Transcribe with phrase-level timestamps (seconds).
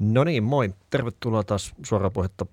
[0.00, 0.74] No niin, moi.
[0.90, 2.46] Tervetuloa taas suoraan puhetta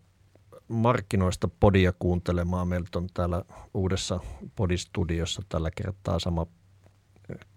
[0.68, 2.68] markkinoista podia kuuntelemaan.
[2.68, 3.44] Meillä on täällä
[3.74, 4.20] uudessa
[4.56, 6.46] podistudiossa tällä kertaa sama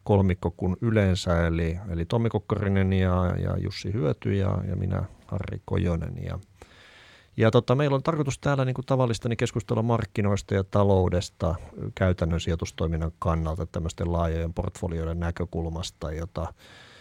[0.04, 5.62] kolmikko kuin yleensä, eli, eli Tommi Kokkorinen ja, ja Jussi Hyöty ja, ja minä Harri
[5.64, 6.24] Kojonen.
[6.24, 6.38] Ja,
[7.36, 11.54] ja tota, meillä on tarkoitus täällä niin kuin tavallista niin keskustella markkinoista ja taloudesta
[11.94, 16.52] käytännön sijoitustoiminnan kannalta tämmöisten laajojen portfolioiden näkökulmasta, jota,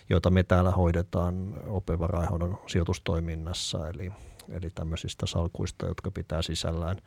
[0.10, 4.12] jota me täällä hoidetaan opevarainhoidon sijoitustoiminnassa, eli,
[4.50, 6.98] eli tämmöisistä salkuista, jotka pitää sisällään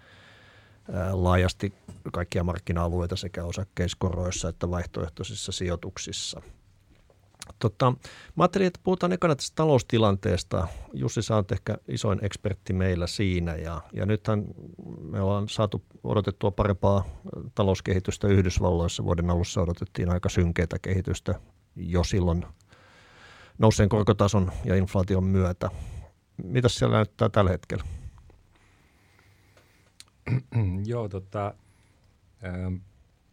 [1.12, 1.74] laajasti
[2.12, 6.42] kaikkia markkina-alueita sekä osakkeiskoroissa että vaihtoehtoisissa sijoituksissa.
[7.58, 7.90] Tota,
[8.36, 10.68] mä ajattelin, että puhutaan ekana tästä taloustilanteesta.
[10.92, 14.44] Jussi, sä oot ehkä isoin ekspertti meillä siinä ja, ja nythän
[15.00, 17.04] me ollaan saatu odotettua parempaa
[17.54, 19.04] talouskehitystä Yhdysvalloissa.
[19.04, 21.34] Vuoden alussa odotettiin aika synkeitä kehitystä
[21.76, 22.46] jo silloin
[23.58, 25.70] nouseen korkotason ja inflaation myötä.
[26.44, 27.84] Mitä siellä näyttää tällä hetkellä?
[30.84, 31.54] Joo, tota,
[32.44, 32.74] ähm,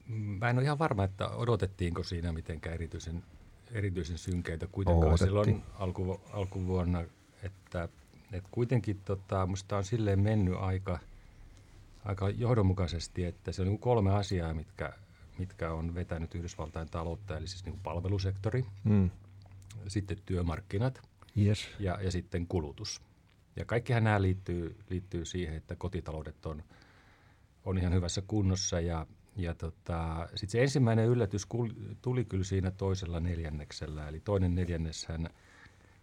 [0.10, 3.24] mä en ole ihan varma, että odotettiinko siinä mitenkään erityisen,
[3.72, 5.28] erityisen synkeitä kuitenkaan Odotettiin.
[5.28, 7.02] silloin alku, alkuvuonna,
[7.44, 7.90] että,
[8.32, 11.00] että kuitenkin tota, musta on silleen mennyt aika,
[12.06, 14.94] aika johdonmukaisesti, että se on niin kolme asiaa, mitkä,
[15.38, 19.10] mitkä on vetänyt Yhdysvaltain taloutta, eli siis niin palvelusektori, mm.
[19.88, 21.02] Sitten työmarkkinat
[21.38, 21.68] yes.
[21.80, 23.02] ja, ja sitten kulutus.
[23.56, 26.64] Ja kaikkihan nämä liittyy, liittyy siihen, että kotitaloudet on,
[27.66, 31.48] on ihan hyvässä kunnossa ja, ja tota, sitten se ensimmäinen yllätys
[32.02, 34.08] tuli kyllä siinä toisella neljänneksellä.
[34.08, 35.30] Eli toinen neljänneshän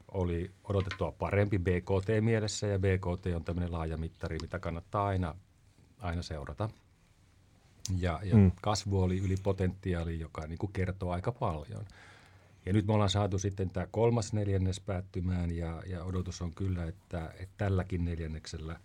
[0.09, 5.35] oli odotettua parempi BKT-mielessä ja BKT on tämmöinen laaja mittari, mitä kannattaa aina,
[5.99, 6.71] aina seurata.
[7.99, 8.53] Ja, ja mm.
[8.63, 11.85] kasvu oli yli potentiaali, joka niin kuin kertoo aika paljon.
[12.67, 16.85] Ja nyt me ollaan saatu sitten tämä kolmas neljännes päättymään ja, ja odotus on kyllä,
[16.85, 18.81] että, että tälläkin neljänneksellä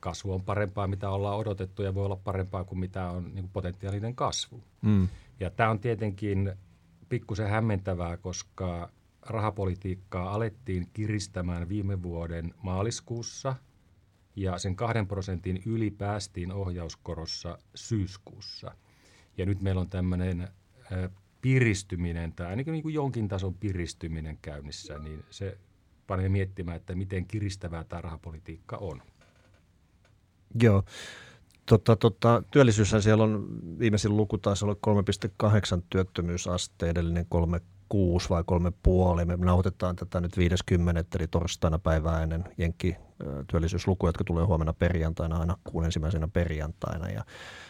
[0.00, 3.50] kasvu on parempaa, mitä ollaan odotettu ja voi olla parempaa kuin mitä on niin kuin
[3.52, 4.62] potentiaalinen kasvu.
[4.82, 5.08] Mm.
[5.40, 6.52] Ja tämä on tietenkin
[7.08, 8.90] pikkusen hämmentävää, koska
[9.22, 13.54] rahapolitiikkaa alettiin kiristämään viime vuoden maaliskuussa
[14.36, 18.74] ja sen kahden prosentin yli päästiin ohjauskorossa syyskuussa.
[19.38, 20.48] Ja nyt meillä on tämmöinen
[21.40, 25.58] piristyminen tai ainakin niin kuin jonkin tason piristyminen käynnissä, niin se
[26.06, 29.02] panee miettimään, että miten kiristävää tämä rahapolitiikka on.
[30.62, 30.84] Joo.
[31.66, 34.76] Tota, tota, työllisyyshän siellä on viimeisin luku taisi olla
[35.76, 37.26] 3,8 työttömyysaste, edellinen
[37.94, 38.42] 3,6 vai
[39.20, 39.24] 3,5.
[39.24, 41.04] Me nauhoitetaan tätä nyt 50.
[41.18, 42.96] eli torstaina päivää ennen Jenkki
[43.50, 47.08] työllisyyslukuja, jotka tulee huomenna perjantaina, aina kuun ensimmäisenä perjantaina.
[47.08, 47.24] Ja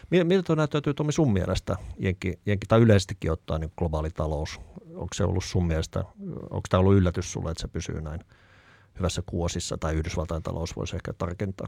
[0.09, 4.59] miltä tuo näyttäytyy Tomi sun mielestä, Jenkki, Jenkki tai yleisestikin ottaa niin globaali talous?
[4.93, 6.03] Onko se ollut sun mielestä,
[6.49, 8.19] onko tämä ollut yllätys sulle, että se pysyy näin
[8.97, 11.67] hyvässä kuosissa, tai Yhdysvaltain talous voisi ehkä tarkentaa?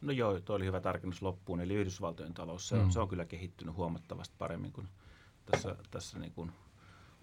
[0.00, 1.60] No joo, tuo oli hyvä tarkennus loppuun.
[1.60, 2.90] Eli Yhdysvaltojen talous, se on, mm.
[2.90, 4.88] se on kyllä kehittynyt huomattavasti paremmin kuin
[5.50, 6.52] tässä, tässä niin kuin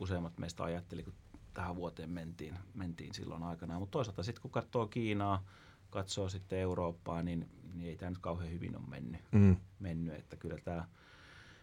[0.03, 1.13] useimmat meistä ajatteli, kun
[1.53, 3.81] tähän vuoteen mentiin, mentiin silloin aikanaan.
[3.81, 5.45] Mutta toisaalta sitten kun katsoo Kiinaa,
[5.89, 9.21] katsoo sitten Eurooppaa, niin, niin ei tämä nyt kauhean hyvin ole mennyt.
[9.31, 9.57] Mm.
[9.79, 10.87] mennyt että kyllä, tämä,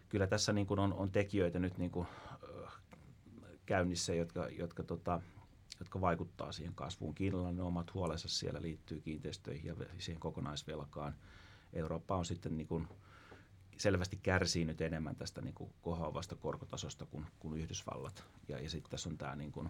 [0.09, 2.07] kyllä tässä niin kuin on, on tekijöitä nyt niin kuin,
[2.67, 2.73] äh,
[3.67, 5.21] käynnissä, jotka, jotka tota,
[5.81, 7.15] jotka vaikuttaa siihen kasvuun.
[7.15, 11.15] Kiinalla ne omat huolensa siellä liittyy kiinteistöihin ja siihen kokonaisvelkaan.
[11.73, 12.89] Eurooppa on sitten niin kuin
[13.81, 18.25] selvästi kärsii nyt enemmän tästä niin kuin kohoavasta korkotasosta kuin, kuin Yhdysvallat.
[18.49, 19.69] Ja, ja sitten tässä on tämä niin kuin,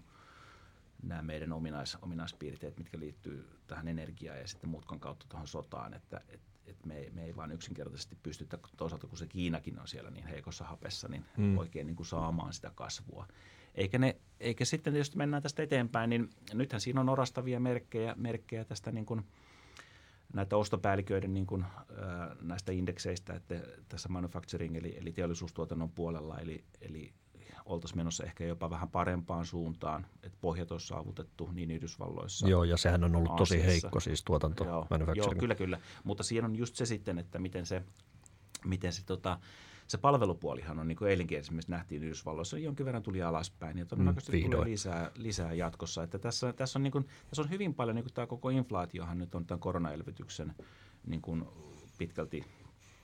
[1.02, 6.20] nämä meidän ominais, ominaispiirteet, mitkä liittyy tähän energiaan ja sitten mutkan kautta tuohon sotaan, että
[6.28, 10.26] et, et me, me ei vaan yksinkertaisesti pystytä, toisaalta kun se Kiinakin on siellä niin
[10.26, 11.58] heikossa hapessa, niin mm.
[11.58, 13.26] oikein niin kuin saamaan sitä kasvua.
[13.74, 18.64] Eikä, ne, eikä sitten, jos mennään tästä eteenpäin, niin nythän siinä on orastavia merkkejä, merkkejä
[18.64, 19.24] tästä niin kuin,
[20.32, 21.64] näitä ostopäälliköiden niin kuin,
[22.42, 23.54] näistä indekseistä, että
[23.88, 27.12] tässä manufacturing eli, eli teollisuustuotannon puolella, eli, eli
[27.64, 32.48] oltaisiin menossa ehkä jopa vähän parempaan suuntaan, että pohjat olisi saavutettu niin Yhdysvalloissa.
[32.48, 33.54] Joo, ja sehän on ollut Aasiassa.
[33.54, 35.80] tosi heikko siis tuotanto joo, joo, kyllä, kyllä.
[36.04, 37.82] Mutta siinä on just se sitten, että miten se,
[38.64, 39.38] miten se tota,
[39.90, 44.44] se palvelupuolihan on, niin kuin eilenkin esimerkiksi nähtiin Yhdysvalloissa, jonkin verran tuli alaspäin ja todennäköisesti
[44.44, 46.02] mm, tulee lisää, lisää jatkossa.
[46.02, 49.18] Että tässä, tässä, on niin kuin, tässä on hyvin paljon, niin kuin tämä koko inflaatiohan
[49.18, 50.54] nyt on tämän koronaelvytyksen
[51.06, 51.44] niin kuin
[51.98, 52.44] pitkälti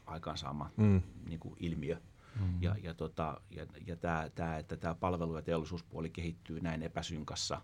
[0.06, 1.02] aikaansaama mm.
[1.28, 1.94] niin kuin ilmiö.
[2.40, 2.62] Mm-hmm.
[2.62, 7.62] Ja, ja, tota, ja, ja tämä, tämä, että tämä palvelu- ja teollisuuspuoli kehittyy näin epäsynkassa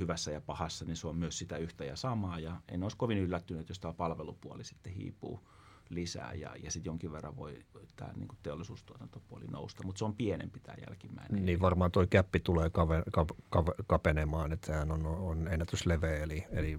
[0.00, 2.38] hyvässä ja pahassa, niin se on myös sitä yhtä ja samaa.
[2.38, 5.48] Ja en olisi kovin yllättynyt, jos tämä palvelupuoli sitten hiipuu
[5.90, 7.64] lisää ja, ja sitten jonkin verran voi
[7.96, 11.44] tämä niin kuin teollisuustuotantopuoli nousta, mutta se on pienempi tämä jälkimmäinen.
[11.44, 13.02] Niin varmaan tuo käppi tulee kave,
[13.50, 16.78] kave, kapenemaan, että sehän on, on ennätysleveä, eli, eli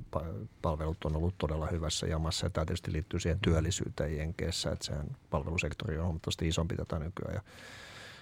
[0.61, 5.17] palvelut on ollut todella hyvässä jamassa ja tämä tietysti liittyy siihen työllisyyteen Jenkeissä, että sehän
[5.29, 7.41] palvelusektori on huomattavasti isompi tätä nykyään ja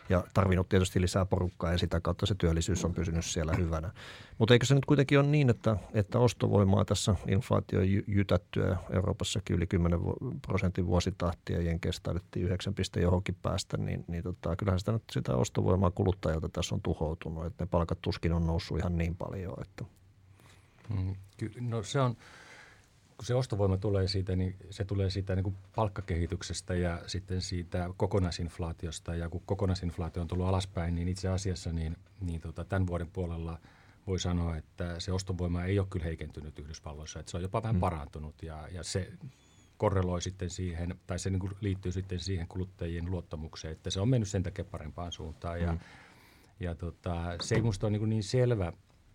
[0.10, 3.92] ja tarvinnut tietysti lisää porukkaa ja sitä kautta se työllisyys on pysynyt siellä hyvänä.
[4.38, 9.68] Mutta eikö se nyt kuitenkin ole niin, että, että ostovoimaa tässä inflaatio jytättyä Euroopassakin yli
[9.68, 10.00] 10
[10.48, 15.36] prosentin vuositahtia, Jenkeissä taidettiin 9 piste johonkin päästä, niin, niin tota, kyllähän sitä, nyt sitä
[15.36, 19.54] ostovoimaa kuluttajalta tässä on tuhoutunut, että ne palkat tuskin on noussut ihan niin paljon.
[19.62, 19.86] Että.
[20.90, 21.16] Mm,
[21.60, 22.18] no se on,
[23.18, 27.90] kun se ostovoima tulee siitä, niin se tulee siitä niin kuin palkkakehityksestä ja sitten siitä
[27.98, 29.16] kokonaisinflaatiosta.
[29.16, 33.60] Ja kun kokonaisinflaatio on tullut alaspäin, niin itse asiassa niin, niin tota, tämän vuoden puolella
[34.08, 37.20] voi sanoa, että se ostovoima ei ole kyllä heikentynyt Yhdysvalloissa.
[37.20, 37.80] Että se on jopa vähän mm.
[37.80, 39.12] parantunut ja, ja se
[39.78, 44.10] korreloi sitten siihen, tai se niin kuin liittyy sitten siihen kuluttajien luottamukseen, että se on
[44.10, 45.62] mennyt sen takia parempaan suuntaan.
[45.62, 45.80] Ja, mm.
[46.60, 48.74] ja tota, se ei minusta ole niin, niin selvä.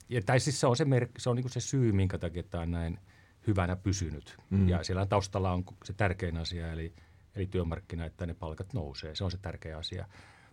[0.08, 2.43] Ja, tai siis se on se, merk, se, on niin kuin se syy, minkä takia
[2.43, 2.99] tämä on näin–
[3.47, 4.37] hyvänä pysynyt.
[4.50, 4.69] Mm.
[4.69, 6.94] Ja siellä taustalla on se tärkein asia, eli,
[7.35, 9.15] eli työmarkkina, että ne palkat nousee.
[9.15, 10.06] Se on se tärkeä asia.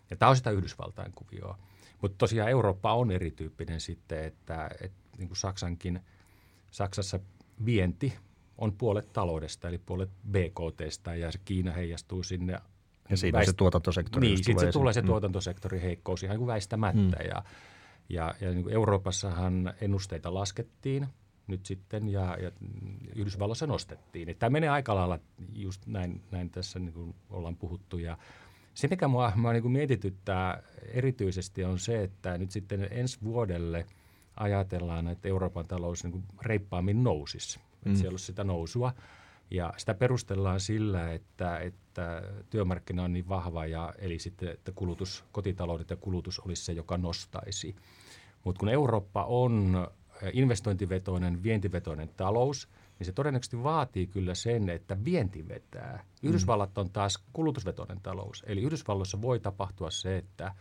[0.10, 1.58] Ja tämä on sitä Yhdysvaltain kuvioa.
[2.02, 6.00] Mutta tosiaan Eurooppa on erityyppinen sitten, että, että niin kuin Saksankin,
[6.72, 7.20] Saksassa
[7.66, 8.14] vienti
[8.58, 12.60] on puolet taloudesta, eli puolet BKTstä, ja se Kiina heijastuu sinne.
[13.10, 14.28] Ja siinä väist- se tuotantosektori.
[14.28, 15.08] Niin, sitten se tulee se mm.
[15.08, 17.18] tuotantosektorin heikkous ihan kuin väistämättä.
[17.20, 17.30] Mm.
[17.30, 17.44] Ja,
[18.10, 21.08] ja, ja niin kuin Euroopassahan ennusteita laskettiin–
[21.50, 22.52] nyt sitten ja, ja
[23.16, 24.36] Yhdysvalloissa nostettiin.
[24.40, 25.20] Tämä menee aika lailla
[25.54, 28.18] just näin, näin tässä niin kuin ollaan puhuttu ja
[28.74, 33.86] se, mikä mua, mua niin kuin mietityttää erityisesti on se, että nyt sitten ensi vuodelle
[34.36, 37.60] ajatellaan, että Euroopan talous niin kuin reippaammin nousisi.
[37.60, 37.64] Mm.
[37.86, 38.94] Että siellä olisi sitä nousua.
[39.52, 45.26] Ja sitä perustellaan sillä, että, että työmarkkina on niin vahva, ja, eli sitten, että kulutus,
[45.32, 47.76] kotitaloudet ja kulutus olisi se, joka nostaisi.
[48.44, 49.88] Mutta kun Eurooppa on
[50.34, 52.70] investointivetoinen, vientivetoinen talous,
[53.00, 56.04] niin se todennäköisesti vaatii kyllä sen, että vienti vetää.
[56.24, 58.44] Yhdysvallat on taas kulutusvetoinen talous.
[58.48, 60.54] Eli Yhdysvalloissa voi tapahtua se, että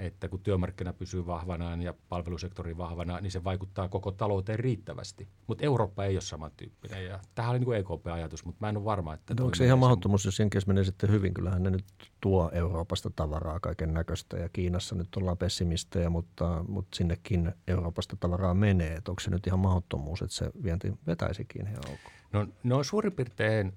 [0.00, 5.28] että kun työmarkkina pysyy vahvana ja palvelusektori vahvana, niin se vaikuttaa koko talouteen riittävästi.
[5.46, 7.04] Mutta Eurooppa ei ole samantyyppinen.
[7.04, 9.34] Ja tähän oli niin EKP-ajatus, mutta mä en ole varma, että...
[9.34, 11.34] No onko se ihan mahdottomuus, jos Jenkeissä menee sitten hyvin?
[11.34, 11.84] Kyllähän ne nyt
[12.20, 18.54] tuo Euroopasta tavaraa kaiken näköistä ja Kiinassa nyt ollaan pessimistejä, mutta, mutta sinnekin Euroopasta tavaraa
[18.54, 18.94] menee.
[18.94, 22.00] Et onko se nyt ihan mahdottomuus, että se vienti vetäisikin ihan ok?
[22.32, 23.72] No, no suurin piirtein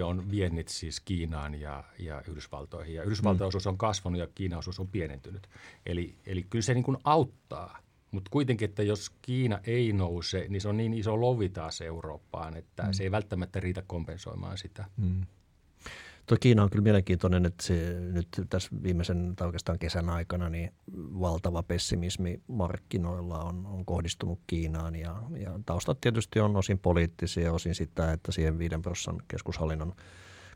[0.00, 2.94] 50-50 on viennit siis Kiinaan ja, ja Yhdysvaltoihin.
[2.94, 3.48] Ja Yhdysvaltojen mm.
[3.48, 5.48] osuus on kasvanut ja Kiinan osuus on pienentynyt.
[5.86, 7.78] Eli, eli kyllä se niin kuin auttaa.
[8.10, 12.56] Mutta kuitenkin, että jos Kiina ei nouse, niin se on niin iso lovi taas Eurooppaan,
[12.56, 12.92] että mm.
[12.92, 14.84] se ei välttämättä riitä kompensoimaan sitä.
[14.96, 15.26] Mm.
[16.30, 20.72] Tuo Kiina on kyllä mielenkiintoinen, että se nyt tässä viimeisen tai oikeastaan kesän aikana niin
[20.96, 27.74] valtava pessimismi markkinoilla on, on kohdistunut Kiinaan ja, ja taustat tietysti on osin poliittisia, osin
[27.74, 29.92] sitä, että siihen 5 prosentin keskushallinnon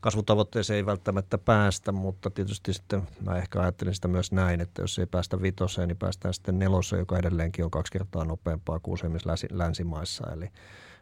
[0.01, 4.99] kasvutavoitteeseen ei välttämättä päästä, mutta tietysti sitten mä ehkä ajattelin sitä myös näin, että jos
[4.99, 9.35] ei päästä vitoseen, niin päästään sitten neloseen, joka edelleenkin on kaksi kertaa nopeampaa kuin useimmissa
[9.51, 10.49] länsimaissa, eli,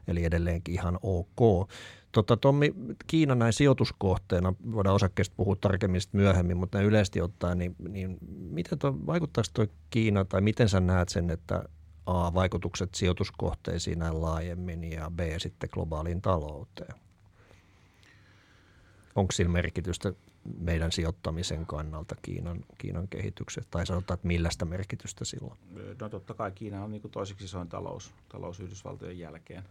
[0.08, 1.70] eli edelleenkin ihan ok.
[2.12, 2.75] Tota, Tommi,
[3.06, 8.79] Kiina näin sijoituskohteena, voidaan osakkeesta puhua tarkemmin myöhemmin, mutta näin yleisesti ottaen, niin, niin miten
[8.79, 11.64] toi, vaikuttaako tuo Kiina, tai miten sä näet sen, että
[12.06, 16.95] A, vaikutukset sijoituskohteisiin näin laajemmin ja B, sitten globaaliin talouteen?
[19.14, 20.12] Onko sillä merkitystä
[20.59, 25.59] meidän sijoittamisen kannalta Kiinan, Kiinan kehitykset, tai sanotaan, että millaista merkitystä silloin?
[26.00, 29.62] No totta kai Kiina on niin toiseksi isoin talous, talous Yhdysvaltojen jälkeen.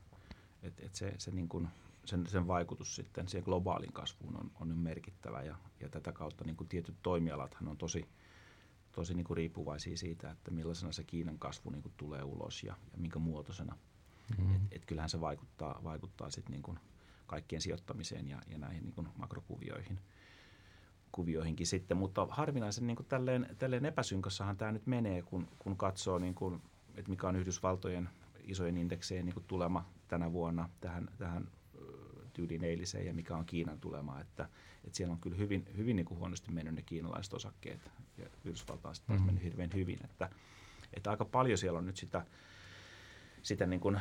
[0.63, 1.67] Et, et se, se niin kuin
[2.05, 6.55] sen, sen vaikutus sitten siihen globaalin kasvuun on, on merkittävä ja, ja tätä kautta niin
[6.55, 8.05] kuin tietyt toimialathan on tosi,
[8.91, 12.75] tosi niin kuin riippuvaisia siitä, että millaisena se Kiinan kasvu niin kuin tulee ulos ja,
[12.91, 13.77] ja minkä muotoisena.
[14.37, 14.55] Mm-hmm.
[14.55, 16.79] Et, et kyllähän se vaikuttaa, vaikuttaa sitten niin kuin
[17.27, 19.99] kaikkien sijoittamiseen ja, ja näihin niin kuin makrokuvioihin
[21.11, 26.19] kuvioihinkin sitten, mutta harvinaisen niin kuin tälleen, tälleen epäsynkassahan tämä nyt menee, kun, kun katsoo,
[26.19, 26.61] niin kuin,
[26.95, 28.09] että mikä on Yhdysvaltojen
[28.43, 31.47] isojen indekseen niin kuin tulema tänä vuonna tähän, tähän
[32.33, 34.49] tyyliin eiliseen ja mikä on Kiinan tulema, että,
[34.83, 38.95] että siellä on kyllä hyvin, hyvin niin kuin huonosti mennyt ne kiinalaiset osakkeet ja Yhdysvaltain
[38.95, 39.25] sitten mm-hmm.
[39.25, 40.29] mennyt hirveän hyvin, että,
[40.93, 42.25] että aika paljon siellä on nyt sitä,
[43.41, 43.99] sitä niin kuin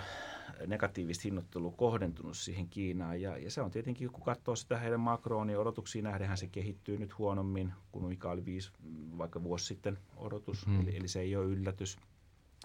[0.66, 3.20] negatiivista hinnoittelua kohdentunut siihen Kiinaan.
[3.20, 6.98] Ja, ja se on tietenkin, kun katsoo sitä heidän makroon, niin odotuksiin nähdenhän se kehittyy
[6.98, 8.72] nyt huonommin kuin mikä oli viisi,
[9.18, 10.66] vaikka vuosi sitten odotus.
[10.66, 10.80] Mm.
[10.80, 11.98] Eli, eli se ei ole yllätys.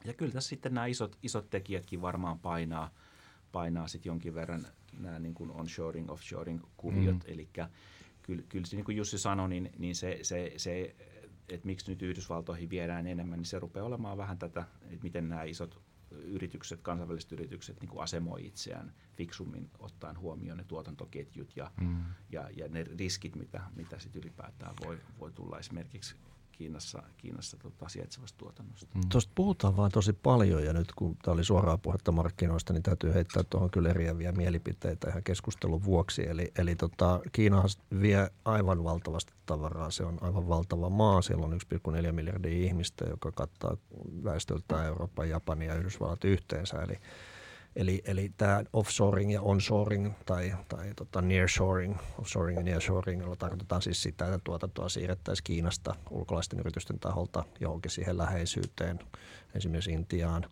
[0.05, 2.89] Ja kyllä tässä sitten nämä isot, isot tekijätkin varmaan painaa–
[3.55, 4.67] painaa sitten jonkin verran
[4.99, 7.15] nämä niin kuin onshoring, offshoring kuviot.
[7.15, 7.33] Mm.
[7.33, 7.49] Eli
[8.21, 10.95] kyllä, kyllä niin kuin Jussi sanoi, niin, niin se, se, se
[11.49, 15.43] että miksi nyt Yhdysvaltoihin viedään enemmän, niin se rupeaa olemaan vähän tätä, että miten nämä
[15.43, 15.81] isot
[16.11, 22.03] yritykset, kansainväliset yritykset niin kuin asemoi itseään fiksummin ottaen huomioon ne tuotantoketjut ja, mm.
[22.29, 26.15] ja, ja ne riskit, mitä, mitä sit ylipäätään voi, voi tulla esimerkiksi
[26.57, 28.87] Kiinassa, Kiinassa tota, sijaitsevasta tuotannosta.
[28.95, 29.01] Mm.
[29.09, 33.13] Tuosta puhutaan vaan tosi paljon ja nyt kun tämä oli suoraa puhetta markkinoista, niin täytyy
[33.13, 36.27] heittää tuohon kyllä eriäviä mielipiteitä ihan keskustelun vuoksi.
[36.27, 37.63] Eli, eli tota, Kiina
[38.01, 39.91] vie aivan valtavasti tavaraa.
[39.91, 41.21] Se on aivan valtava maa.
[41.21, 41.59] Siellä on
[42.05, 43.77] 1,4 miljardia ihmistä, joka kattaa
[44.23, 46.77] väestöltään Euroopan, Japania ja Yhdysvallat yhteensä.
[46.81, 46.99] Eli
[47.75, 53.81] Eli, eli tämä offshoring ja onshoring tai, tai tota nearshoring, offshoring ja nearshoring, jolla tarkoitetaan
[53.81, 58.99] siis sitä, että tuotantoa siirrettäisiin Kiinasta ulkolaisten yritysten taholta johonkin siihen läheisyyteen,
[59.55, 60.45] esimerkiksi Intiaan,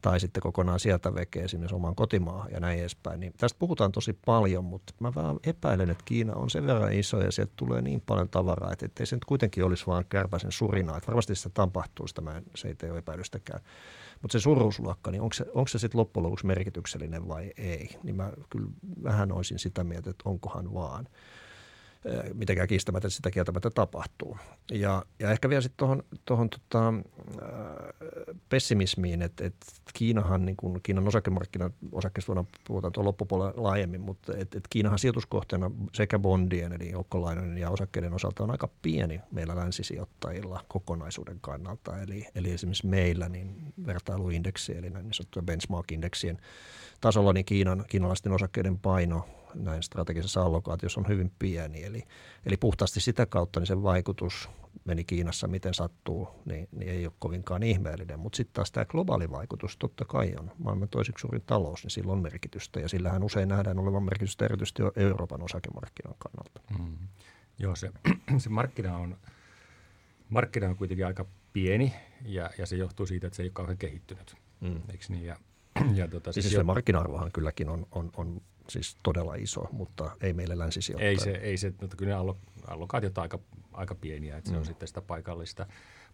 [0.00, 3.20] tai sitten kokonaan sieltä veke esimerkiksi omaan kotimaahan ja näin edespäin.
[3.20, 7.20] Niin tästä puhutaan tosi paljon, mutta mä vähän epäilen, että Kiina on sen verran iso
[7.20, 10.96] ja sieltä tulee niin paljon tavaraa, että ei se nyt kuitenkin olisi vaan kärpäisen surinaa.
[10.96, 13.60] Että varmasti sitä tapahtuu, sitä mä en, se ei tee epäilystäkään.
[14.24, 17.88] Mutta se suuruusluokka, niin onko se, onko se sitten loppujen lopuksi merkityksellinen vai ei?
[18.02, 18.68] Niin mä kyllä
[19.02, 21.08] vähän olisin sitä mieltä, että onkohan vaan
[22.34, 24.38] mitenkään kiistämättä, sitä kieltämättä tapahtuu.
[24.72, 26.94] Ja, ja ehkä vielä sitten tuohon, tuohon tota,
[28.48, 34.32] pessimismiin, että, että Kiinahan, niin kuin Kiinan osakemarkkinan osakkeista voidaan puhutaan tuon loppupuolella laajemmin, mutta
[34.32, 39.56] että, että Kiinahan sijoituskohteena sekä bondien eli joukkolainojen ja osakkeiden osalta on aika pieni meillä
[39.56, 42.02] länsisijoittajilla kokonaisuuden kannalta.
[42.02, 46.38] Eli, eli esimerkiksi meillä niin vertailuindeksi eli niin sanottujen benchmark-indeksien
[47.00, 51.84] tasolla niin Kiinan, kiinalaisten osakkeiden paino näin strategisessa allokaatiossa on hyvin pieni.
[51.84, 52.02] Eli,
[52.46, 54.48] eli puhtaasti sitä kautta niin sen vaikutus
[54.84, 58.18] meni Kiinassa miten sattuu, niin, niin ei ole kovinkaan ihmeellinen.
[58.18, 62.12] Mutta sitten taas tämä globaali vaikutus totta kai on maailman toiseksi suurin talous, niin sillä
[62.12, 62.80] on merkitystä.
[62.80, 66.60] Ja sillähän usein nähdään olevan merkitystä erityisesti jo Euroopan osakemarkkinan kannalta.
[66.78, 67.08] Mm.
[67.58, 67.90] Joo, se,
[68.38, 69.16] se markkina, on,
[70.28, 71.94] markkina on kuitenkin aika pieni
[72.24, 74.36] ja, ja se johtuu siitä, että se ei ole kauhean kehittynyt.
[74.60, 74.80] Mm.
[74.88, 75.24] Eikö niin?
[75.24, 75.36] Ja,
[75.94, 80.32] ja tota, siis, siis se markkina-arvohan kylläkin on, on, on siis todella iso, mutta ei
[80.32, 81.10] meille länsisijoittajia.
[81.10, 82.34] Ei se, ei se mutta kyllä ne
[82.66, 83.38] allokaatiot aika,
[83.72, 84.60] aika pieniä, että se mm.
[84.60, 85.66] on sitten sitä paikallista.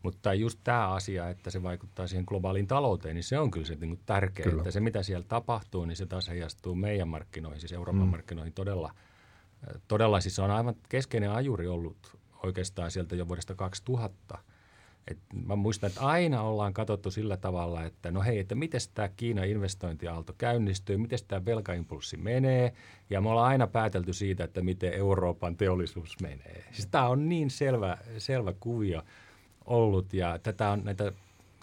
[0.02, 3.75] Mutta just tämä asia, että se vaikuttaa siihen globaaliin talouteen, niin se on kyllä se
[3.75, 4.61] niin tärkeää, kyllä.
[4.61, 8.09] että se mitä siellä tapahtuu, niin se taas heijastuu meidän markkinoihin, siis Euroopan mm.
[8.09, 8.95] markkinoihin todella.
[9.88, 14.38] Todella siis se on aivan keskeinen ajuri ollut oikeastaan sieltä jo vuodesta 2000–
[15.09, 19.09] et mä muistan, että aina ollaan katsottu sillä tavalla, että no hei, että miten tämä
[19.09, 22.73] Kiinan investointiaalto käynnistyy, miten tämä velkaimpulssi menee,
[23.11, 26.64] ja me ollaan aina päätelty siitä, että miten Euroopan teollisuus menee.
[26.73, 29.02] Siis tämä on niin selvä, selvä kuvio
[29.64, 31.12] ollut, ja tätä on näitä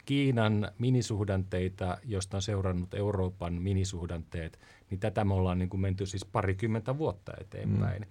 [0.06, 6.26] Kiinan minisuhdanteita, josta on seurannut Euroopan minisuhdanteet, niin tätä me ollaan niin kuin menty siis
[6.26, 8.02] parikymmentä vuotta eteenpäin.
[8.02, 8.08] Mm.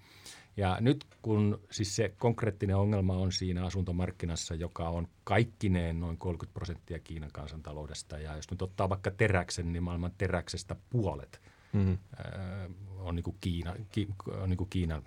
[0.56, 6.54] Ja nyt kun siis se konkreettinen ongelma on siinä asuntomarkkinassa, joka on kaikkineen noin 30
[6.54, 11.40] prosenttia Kiinan kansantaloudesta, ja jos nyt ottaa vaikka teräksen, niin maailman teräksestä puolet
[11.72, 11.92] mm-hmm.
[11.92, 15.02] äh, on, niin kuin Kiina, ki, on niin kuin Kiinan,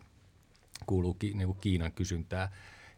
[0.86, 2.52] kuuluu ki, niin kuin Kiinan kysyntää,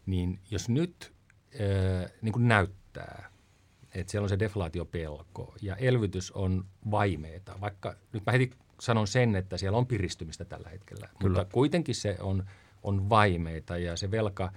[0.06, 1.12] niin jos nyt
[1.54, 3.32] äh, niin kuin näyttää,
[3.94, 8.50] että siellä on se deflaatiopelko ja elvytys on vaimeeta, vaikka nyt mä heti
[8.80, 11.38] sanon sen, että siellä on piristymistä tällä hetkellä, Kyllä.
[11.38, 12.44] mutta kuitenkin se on,
[12.82, 14.52] on vaimeita ja se velka,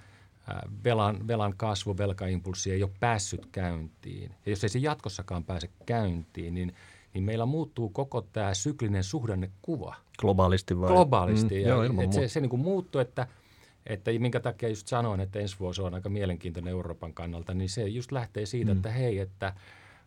[0.83, 4.31] velan, velan kasvu, velkaimpulssi ei ole päässyt käyntiin.
[4.45, 6.73] Ja jos ei se jatkossakaan pääse käyntiin, niin,
[7.13, 9.95] niin meillä muuttuu koko tämä syklinen suhdannekuva.
[10.19, 10.87] Globaalisti vai?
[10.87, 11.55] Globaalisti.
[11.55, 13.27] Mm, ja, joo, ilman se, se niin kuin muuttuu, että,
[13.85, 17.87] että minkä takia just sanoin, että ensi vuosi on aika mielenkiintoinen Euroopan kannalta, niin se
[17.87, 18.77] just lähtee siitä, mm.
[18.77, 19.53] että hei, että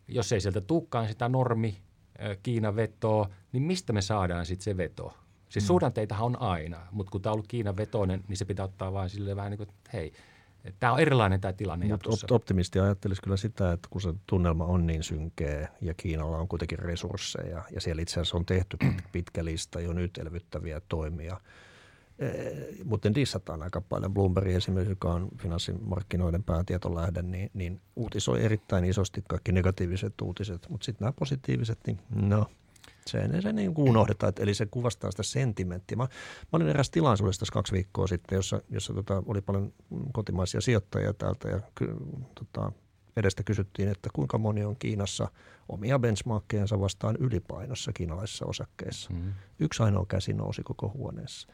[0.08, 1.78] jos ei sieltä tulekaan sitä normi
[2.42, 5.14] Kiina vetoo, niin mistä me saadaan sitten se veto?
[5.48, 5.66] Siis mm.
[5.66, 9.10] suhdanteitahan on aina, mutta kun tämä on ollut Kiinan vetoinen, niin se pitää ottaa vain
[9.10, 10.12] sille vähän niin kuin, että hei,
[10.80, 14.64] Tämä on erilainen tämä tilanne Mutta op- optimisti ajattelisi kyllä sitä, että kun se tunnelma
[14.64, 18.76] on niin synkeä ja Kiinalla on kuitenkin resursseja ja siellä itse asiassa on tehty
[19.12, 21.40] pitkä lista jo nyt elvyttäviä toimia–
[22.18, 24.14] Eh, mutta dissataan aika paljon.
[24.14, 30.84] Bloomberg esimerkiksi, joka on finanssimarkkinoiden päätietolähde, niin, niin uutisoi erittäin isosti kaikki negatiiviset uutiset, mutta
[30.84, 32.46] sitten nämä positiiviset, niin no,
[33.06, 35.96] se, se niin kuin unohdetaan, että, eli se kuvastaa sitä sentimenttiä.
[35.96, 36.08] Mä, mä
[36.52, 39.72] olin eräs tilaisuudessa tässä kaksi viikkoa sitten, jossa, jossa tota, oli paljon
[40.12, 41.96] kotimaisia sijoittajia täältä ja ky,
[42.34, 42.72] tota,
[43.16, 45.28] edestä kysyttiin, että kuinka moni on Kiinassa
[45.68, 49.10] omia benchmarkkejansa vastaan ylipainossa kiinalaisissa osakkeissa.
[49.12, 49.32] Mm.
[49.58, 51.48] Yksi ainoa käsi nousi koko huoneessa.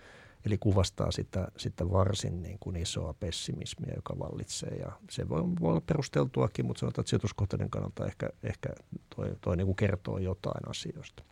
[0.46, 4.76] Eli kuvastaa sitä, sitä varsin niin kuin isoa pessimismiä, joka vallitsee.
[4.76, 8.68] Ja se voi, voi olla perusteltuakin, mutta sanotaan, että sijoituskohteiden kannalta ehkä, ehkä
[9.16, 11.22] toi, toi niin kuin kertoo jotain asioista.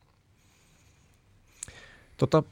[2.16, 2.42] Tota,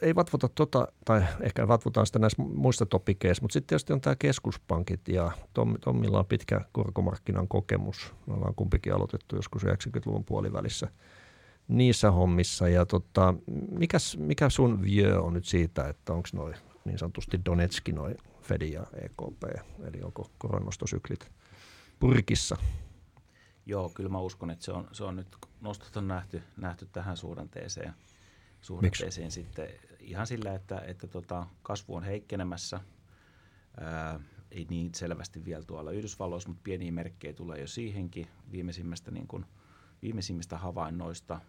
[0.00, 4.16] ei vatvota tota, tai ehkä vatvotaan sitä näissä muissa topikeissa, mutta sitten tietysti on tämä
[4.16, 8.14] keskuspankit ja Tom, Tommilla on pitkä korkomarkkinan kokemus.
[8.26, 10.88] Me ollaan kumpikin aloitettu joskus 90-luvun puolivälissä
[11.70, 12.68] niissä hommissa.
[12.68, 13.34] Ja tota,
[13.70, 18.62] mikäs, mikä sun vyö on nyt siitä, että onko noin niin sanotusti Donetski noin Fed
[18.62, 19.42] ja EKP,
[19.84, 21.30] eli onko koronostosyklit
[21.98, 22.56] purkissa?
[23.66, 27.16] Joo, kyllä mä uskon, että se on, se on nyt, nostot on nähty, nähty tähän
[27.16, 27.94] suhdanteeseen,
[28.60, 29.68] suhdanteeseen sitten
[30.00, 32.80] ihan sillä, että, että tota, kasvu on heikkenemässä,
[33.80, 39.26] ää, ei niin selvästi vielä tuolla Yhdysvalloissa, mutta pieniä merkkejä tulee jo siihenkin viimeisimmästä, niin
[39.26, 39.46] kuin,
[40.02, 41.40] viimeisimmistä havainnoista.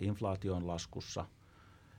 [0.00, 1.26] Inflaatio on laskussa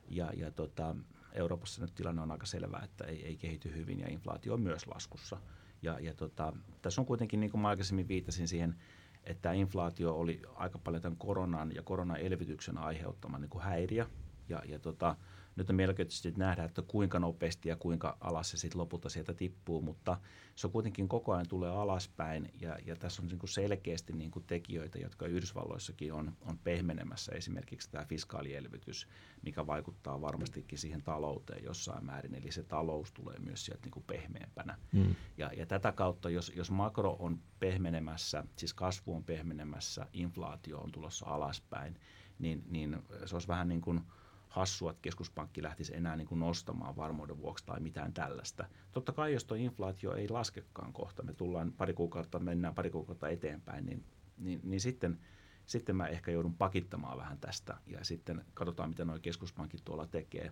[0.10, 0.96] ja, ja tota,
[1.34, 4.88] Euroopassa nyt tilanne on aika selvä, että ei, ei kehity hyvin ja inflaatio on myös
[4.88, 5.38] laskussa.
[5.82, 8.76] Ja, ja tota, tässä on kuitenkin, niin kuin aikaisemmin viittasin siihen,
[9.24, 14.06] että tämä inflaatio oli aika paljon tämän koronan ja koronaelvytyksen aiheuttama niin kuin häiriö.
[14.50, 15.16] Ja, ja tota,
[15.55, 19.81] nyt on mielenkiintoista nähdä, että kuinka nopeasti ja kuinka alas se sitten lopulta sieltä tippuu,
[19.81, 20.17] mutta
[20.55, 24.31] se on kuitenkin koko ajan tulee alaspäin ja, ja tässä on niin kuin selkeästi niin
[24.31, 29.08] kuin tekijöitä, jotka Yhdysvalloissakin on, on pehmenemässä, esimerkiksi tämä fiskaalielvytys,
[29.41, 34.05] mikä vaikuttaa varmastikin siihen talouteen jossain määrin, eli se talous tulee myös sieltä niin kuin
[34.08, 34.77] pehmeämpänä.
[34.91, 35.15] Mm.
[35.38, 40.91] Ja, ja tätä kautta, jos, jos makro on pehmenemässä, siis kasvu on pehmenemässä, inflaatio on
[40.91, 42.00] tulossa alaspäin,
[42.39, 44.01] niin, niin se olisi vähän niin kuin–
[44.51, 48.65] hassua, että keskuspankki lähtisi enää niin kuin nostamaan varmuuden vuoksi tai mitään tällaista.
[48.91, 53.29] Totta kai, jos tuo inflaatio ei laskekaan kohta, me tullaan pari kuukautta, mennään pari kuukautta
[53.29, 54.03] eteenpäin, niin,
[54.38, 55.20] niin, niin sitten,
[55.65, 60.51] sitten mä ehkä joudun pakittamaan vähän tästä ja sitten katsotaan, mitä nuo keskuspankit tuolla tekee.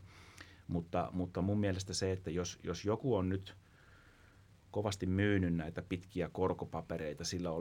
[0.68, 3.56] Mutta, mutta mun mielestä se, että jos, jos joku on nyt–
[4.72, 7.52] kovasti myynyt näitä pitkiä korkopapereita sillä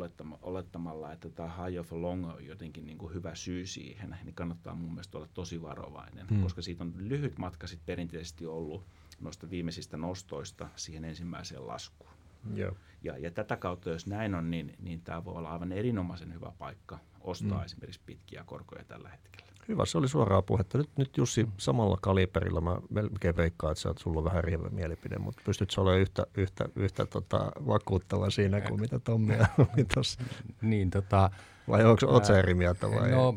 [0.43, 4.75] olettamalla, että tämä high of long on jotenkin niin kuin hyvä syy siihen, niin kannattaa
[4.75, 6.43] mun mielestä olla tosi varovainen, hmm.
[6.43, 8.85] koska siitä on lyhyt matka sitten perinteisesti ollut
[9.21, 12.11] noista viimeisistä nostoista siihen ensimmäiseen laskuun.
[12.55, 12.77] Joo.
[13.03, 16.53] Ja, ja tätä kautta, jos näin on, niin, niin tämä voi olla aivan erinomaisen hyvä
[16.59, 17.65] paikka ostaa hmm.
[17.65, 19.48] esimerkiksi pitkiä korkoja tällä hetkellä.
[19.69, 20.79] Hyvä, se oli suoraa puhetta.
[20.79, 25.19] Nyt, nyt Jussi, samalla kaliberilla mä melkein veikkaan, että sä, sulla on vähän rievä mielipide,
[25.19, 30.21] mutta pystyt sä olemaan yhtä, yhtä, yhtä tota, vakuuttava siinä kuin mitä Tommi oli tuossa?
[30.63, 31.31] Niin, tota,
[31.69, 33.35] vai onko oot eri mieltä vai no,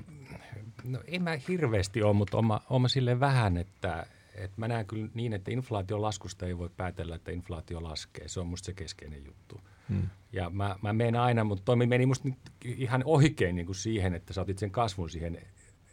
[0.84, 4.06] no, en mä hirveästi ole, mutta oma, oma sille vähän, että,
[4.36, 8.28] että mä näen kyllä niin, että inflaation laskusta ei voi päätellä, että inflaatio laskee.
[8.28, 9.62] Se on musta se keskeinen juttu.
[9.90, 10.10] Hmm.
[10.34, 12.30] Ja mä, mä menen aina, mutta toimi meni musta
[12.66, 15.38] ihan oikein niin kuin siihen, että sä otit sen kasvun siihen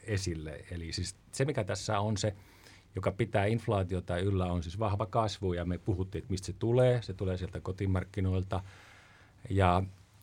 [0.08, 0.64] esille.
[0.70, 2.34] Eli siis se, mikä tässä on se,
[2.94, 5.52] joka pitää inflaatiota yllä, on siis vahva kasvu.
[5.52, 7.02] Ja me puhuttiin, että mistä se tulee.
[7.02, 8.62] Se tulee sieltä kotimarkkinoilta.
[9.50, 9.82] Ja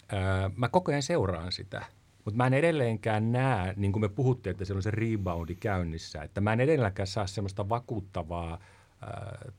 [0.10, 1.86] ää, mä koko ajan seuraan sitä.
[2.26, 6.21] Mutta mä en edelleenkään näe, niin kuin me puhuttiin, että siellä on se reboundi käynnissä,
[6.21, 8.60] että mä en edelleenkään saa semmoista vakuuttavaa
[9.02, 9.52] ää,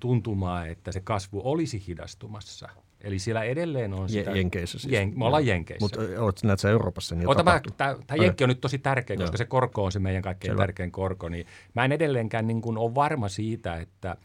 [0.00, 2.68] tuntumaa, että se kasvu olisi hidastumassa–
[3.04, 4.30] Eli siellä edelleen on sitä...
[4.30, 4.92] Jenkeissä siis.
[4.92, 5.84] Jen, me ollaan Jenkeissä.
[6.20, 7.44] Mutta näet sä Euroopassa niin Ota,
[7.76, 9.36] Tämä Jenkki on nyt tosi tärkeä, koska Joo.
[9.36, 10.62] se korko on se meidän kaikkein Selvä.
[10.62, 11.28] tärkein korko.
[11.28, 14.16] Niin mä en edelleenkään niin kuin ole varma siitä, että,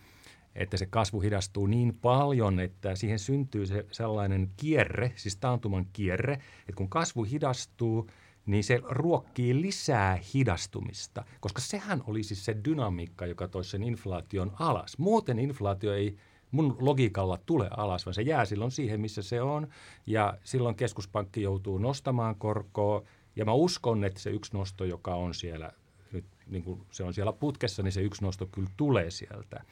[0.55, 6.33] että se kasvu hidastuu niin paljon, että siihen syntyy se sellainen kierre, siis taantuman kierre,
[6.33, 8.09] että kun kasvu hidastuu,
[8.45, 14.51] niin se ruokkii lisää hidastumista, koska sehän olisi siis se dynamiikka, joka toisi sen inflaation
[14.59, 14.97] alas.
[14.97, 16.15] Muuten inflaatio ei–
[16.51, 19.67] mun logiikalla tule alas, vaan se jää silloin siihen, missä se on.
[20.05, 23.03] Ja silloin keskuspankki joutuu nostamaan korkoa.
[23.35, 25.71] Ja mä uskon, että se yksi nosto, joka on siellä,
[26.11, 29.63] nyt niin kuin se on siellä putkessa, niin se yksi nosto kyllä tulee sieltä.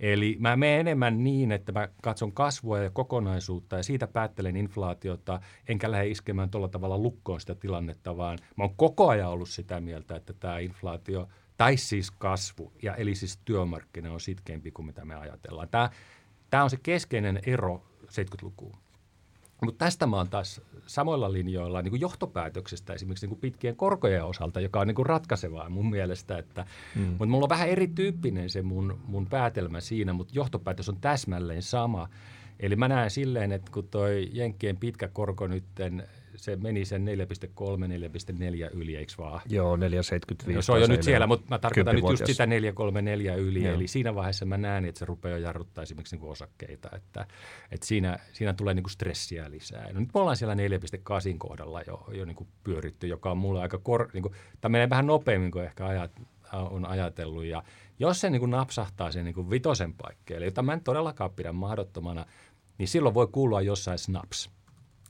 [0.00, 5.40] Eli mä menen enemmän niin, että mä katson kasvua ja kokonaisuutta ja siitä päättelen inflaatiota,
[5.68, 9.80] enkä lähde iskemään tuolla tavalla lukkoon sitä tilannetta, vaan mä oon koko ajan ollut sitä
[9.80, 15.04] mieltä, että tämä inflaatio tai siis kasvu, ja eli siis työmarkkina on sitkeämpi kuin mitä
[15.04, 15.68] me ajatellaan.
[15.68, 15.90] Tämä
[16.50, 18.76] Tämä on se keskeinen ero 70-lukuun.
[19.64, 24.24] Mutta tästä mä oon taas samoilla linjoilla niin kuin johtopäätöksestä esimerkiksi niin kuin pitkien korkojen
[24.24, 26.38] osalta, joka on niin kuin ratkaisevaa mun mielestä.
[26.38, 27.02] Että, mm.
[27.02, 32.08] Mutta mulla on vähän erityyppinen se mun, mun päätelmä siinä, mutta johtopäätös on täsmälleen sama.
[32.60, 36.08] Eli mä näen silleen, että kun toi Jenkkien pitkä korko nytten
[36.38, 39.40] se meni sen 4,3-4,4 yli, eikö vaan?
[39.48, 40.54] Joo, 4,75.
[40.54, 42.50] No, se on jo nyt siellä, mutta mä tarkoitan nyt just sitä 4,34
[43.38, 43.64] yli.
[43.64, 43.74] Joo.
[43.74, 47.26] Eli siinä vaiheessa mä näen, että se rupeaa jarruttaa esimerkiksi niin kuin osakkeita, että,
[47.70, 49.92] että siinä, siinä tulee niin kuin stressiä lisää.
[49.92, 50.60] No nyt me ollaan siellä 4,8
[51.38, 54.90] kohdalla jo, jo niin kuin pyöritty, joka on mulle aika, kor, niin kuin, tämä menee
[54.90, 56.12] vähän nopeammin kuin ehkä ajat,
[56.52, 57.44] on ajatellut.
[57.44, 57.62] Ja
[57.98, 61.52] jos se niin kuin napsahtaa sen niin kuin vitosen paikkeelle, jota mä en todellakaan pidä
[61.52, 62.26] mahdottomana,
[62.78, 64.50] niin silloin voi kuulua jossain snaps–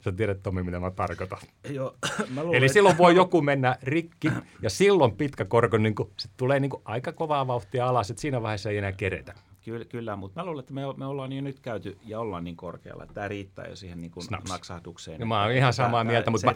[0.01, 1.39] Sä tiedät Tomi, mitä mä tarkoitan.
[1.71, 1.95] Joo,
[2.35, 4.31] mä luulen, Eli silloin voi joku mennä rikki
[4.63, 8.21] ja silloin pitkä korko niin kuin, se tulee niin kuin aika kovaa vauhtia alas, että
[8.21, 9.35] siinä vaiheessa ei enää keretä.
[9.65, 12.57] Kyllä, kyllä mutta mä luulen, että me, me ollaan jo nyt käyty ja ollaan niin
[12.57, 14.51] korkealla, että tämä riittää jo siihen niin kuin Snaps.
[14.51, 15.21] naksahdukseen.
[15.21, 16.55] No, mä oon ihan samaa Tää- mieltä, mutta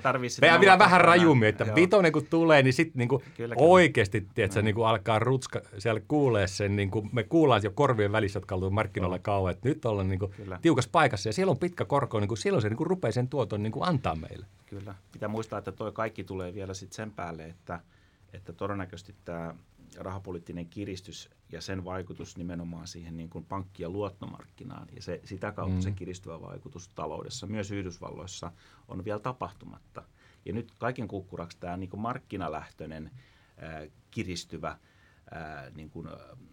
[0.50, 1.74] mä vielä vähän rajummin, että Joo.
[1.74, 3.54] vitonen kun tulee, niin sitten Kyllä, kyllä.
[3.58, 8.54] oikeasti tiedätkö, niinku alkaa rutska siellä kuulee sen, niinku me kuullaan jo korvien välissä, jotka
[8.54, 10.58] on markkinoilla kauan, että nyt ollaan niinku Kyllä.
[10.62, 13.82] tiukassa paikassa ja siellä on pitkä korko, niinku silloin se niinku rupeaa sen tuoton niinku
[13.82, 14.46] antaa meille.
[14.66, 14.94] Kyllä.
[15.12, 17.80] Pitää muistaa, että toi kaikki tulee vielä sit sen päälle, että,
[18.32, 19.54] että todennäköisesti tämä
[19.98, 25.52] rahapoliittinen kiristys ja sen vaikutus nimenomaan siihen niin kuin pankki- ja luottomarkkinaan ja se, sitä
[25.52, 25.80] kautta mm.
[25.80, 28.52] se kiristyvä vaikutus taloudessa, myös Yhdysvalloissa,
[28.88, 30.02] on vielä tapahtumatta.
[30.44, 33.10] Ja nyt kaiken kukkuraksi tämä niin kuin markkinalähtöinen
[33.56, 34.78] ää, kiristyvä
[35.30, 36.08] ää, niin kuin,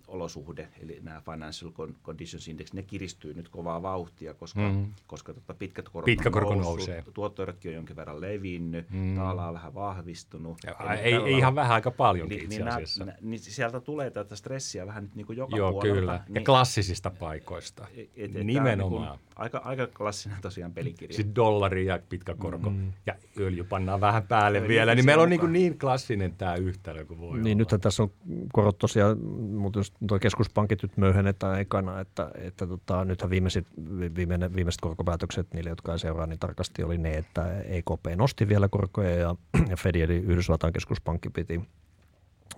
[0.09, 4.93] olosuhde, eli nämä Financial Con- Conditions Index, ne kiristyy nyt kovaa vauhtia, koska, mm.
[5.07, 7.03] koska tota pitkät korot Pitkä on korko noussut, nousee.
[7.13, 8.97] tuottoerotkin on jonkin verran levinnyt, Mm.
[8.99, 9.15] mm.
[9.15, 10.57] taala on vähän vahvistunut.
[10.65, 13.05] Ja, ei, tällä ei ihan vähän aika paljonkin niin, itse niin, asiassa.
[13.05, 15.95] nä- niin sieltä tulee tätä stressiä vähän nyt niin kuin joka Joo, puolelta.
[15.99, 16.13] kyllä.
[16.13, 17.87] Ja Niin, klassisista paikoista.
[17.97, 19.01] et- et- tää on Nimenomaan.
[19.01, 21.15] Niin kuin aika, aika klassinen tosiaan pelikirja.
[21.15, 22.69] Sitten dollari ja pitkä korko.
[22.69, 22.91] Mm.
[23.05, 24.95] Ja öljy pannaan vähän päälle Öljy vielä.
[24.95, 27.55] Niin meillä on niin, niin klassinen tämä yhtälö kuin voi Niin olla.
[27.55, 28.11] nythän tässä on
[28.53, 33.67] korot tosiaan, mutta jos tuo keskuspankit nyt möyhennetään ekana, että, että tota, nythän viimeiset,
[34.15, 38.67] viimeinen, viimeiset korkopäätökset niille, jotka ei seuraa, niin tarkasti oli ne, että EKP nosti vielä
[38.67, 39.35] korkoja ja,
[39.69, 41.61] ja Fed eli Yhdysvaltain keskuspankki piti,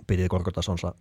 [0.07, 0.95] piti korkotasonsa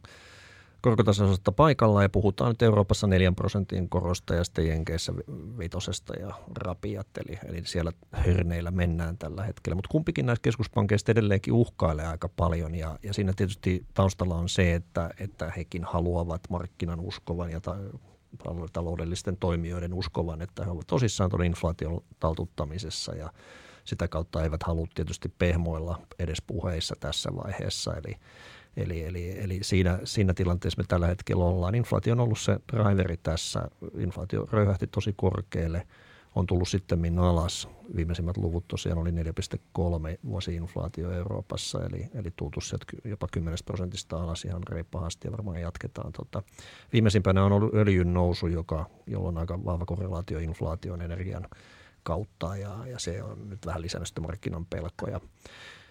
[0.81, 6.35] korkotasonsa paikalla ja puhutaan nyt Euroopassa 4 prosentin korosta ja sitten Jenkeissä vi- vitosesta ja
[6.57, 9.75] rapiat, eli, eli siellä hörneillä mennään tällä hetkellä.
[9.75, 14.75] Mutta kumpikin näistä keskuspankeista edelleenkin uhkailee aika paljon ja, ja siinä tietysti taustalla on se,
[14.75, 17.77] että, että hekin haluavat markkinan uskovan ja ta-
[18.73, 23.33] taloudellisten toimijoiden uskovan, että he ovat tosissaan tuon inflaation taltuttamisessa ja
[23.85, 27.95] sitä kautta eivät halua tietysti pehmoilla edes puheissa tässä vaiheessa.
[27.95, 28.17] Eli,
[28.83, 31.75] eli, eli, eli siinä, siinä tilanteessa me tällä hetkellä ollaan.
[31.75, 33.69] Inflaatio on ollut se driveri tässä.
[33.99, 35.87] Inflaatio röyhähti tosi korkealle,
[36.35, 37.69] on tullut sitten alas.
[37.97, 39.17] Viimeisimmät luvut tosiaan oli 4,3
[40.25, 46.13] vuosi-inflaatio Euroopassa, eli, eli tultu sieltä jopa 10 prosentista alas ihan reippaasti ja varmaan jatketaan.
[46.13, 46.43] Tota.
[46.93, 51.49] Viimeisimpänä on ollut öljyn nousu, joka, jolla on aika vahva korrelaatio inflaation energian
[52.03, 55.21] kautta ja, ja se on nyt vähän lisännyt sitä markkinan pelkoja.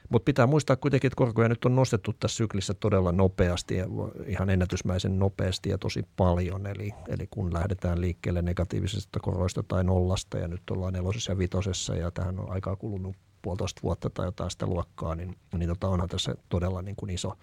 [0.10, 3.86] Mutta pitää muistaa kuitenkin, että korkoja nyt on nostettu tässä syklissä todella nopeasti ja
[4.26, 6.68] ihan ennätysmäisen nopeasti ja tosi paljon.
[6.68, 11.96] Eli, eli kun lähdetään liikkeelle negatiivisesta koroista tai nollasta ja nyt ollaan nelosessa ja vitosessa
[11.96, 16.10] ja tähän on aikaa kulunut puolitoista vuotta tai jotain sitä luokkaa, niin, niin tota onhan
[16.10, 17.34] tässä todella niin kuin iso,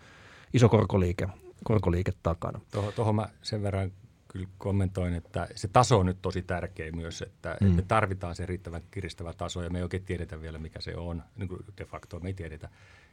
[0.55, 1.29] iso korkoliike,
[1.65, 2.61] korkoliike takana.
[2.97, 3.93] Tuohon, mä sen verran
[4.37, 7.67] kyllä kommentoin, että se taso on nyt tosi tärkeä myös, että, mm.
[7.67, 10.97] että me tarvitaan se riittävän kiristävä taso ja me ei oikein tiedetä vielä, mikä se
[10.97, 11.23] on.
[11.37, 12.69] Niin kuin de facto me ei tiedetä.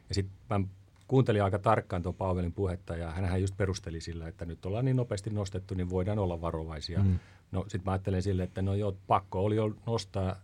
[0.08, 0.60] Ja sitten mä
[1.08, 4.96] kuuntelin aika tarkkaan tuon Paavelin puhetta ja hänhän just perusteli sillä, että nyt ollaan niin
[4.96, 7.02] nopeasti nostettu, niin voidaan olla varovaisia.
[7.02, 7.18] Mm.
[7.52, 10.36] No sitten mä ajattelen sille, että no joo, pakko oli jo nostaa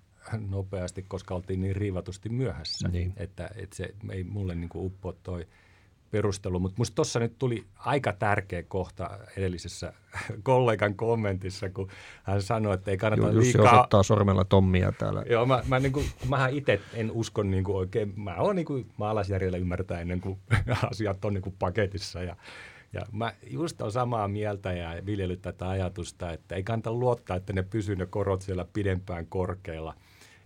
[0.51, 3.13] nopeasti, koska oltiin niin riivatusti myöhässä, Niin.
[3.17, 5.47] että, että se ei mulle niin kuin uppoa toi
[6.11, 9.93] perustelu, mutta musta tuossa nyt tuli aika tärkeä kohta edellisessä
[10.43, 11.89] kollegan kommentissa, kun
[12.23, 13.73] hän sanoi, että ei kannata Jussi liikaa...
[13.73, 15.25] osoittaa sormella Tommia täällä.
[15.31, 18.67] Joo, mä, mä niin kuin, mähän itse en usko niin kuin oikein, mä oon niin
[18.67, 20.39] kuin maalaisjärjellä ymmärtää ennen kuin
[20.91, 22.37] asiat on niin kuin paketissa ja
[22.93, 27.53] ja mä just on samaa mieltä ja viljellyt tätä ajatusta, että ei kannata luottaa, että
[27.53, 29.95] ne pysyy ne korot siellä pidempään korkealla,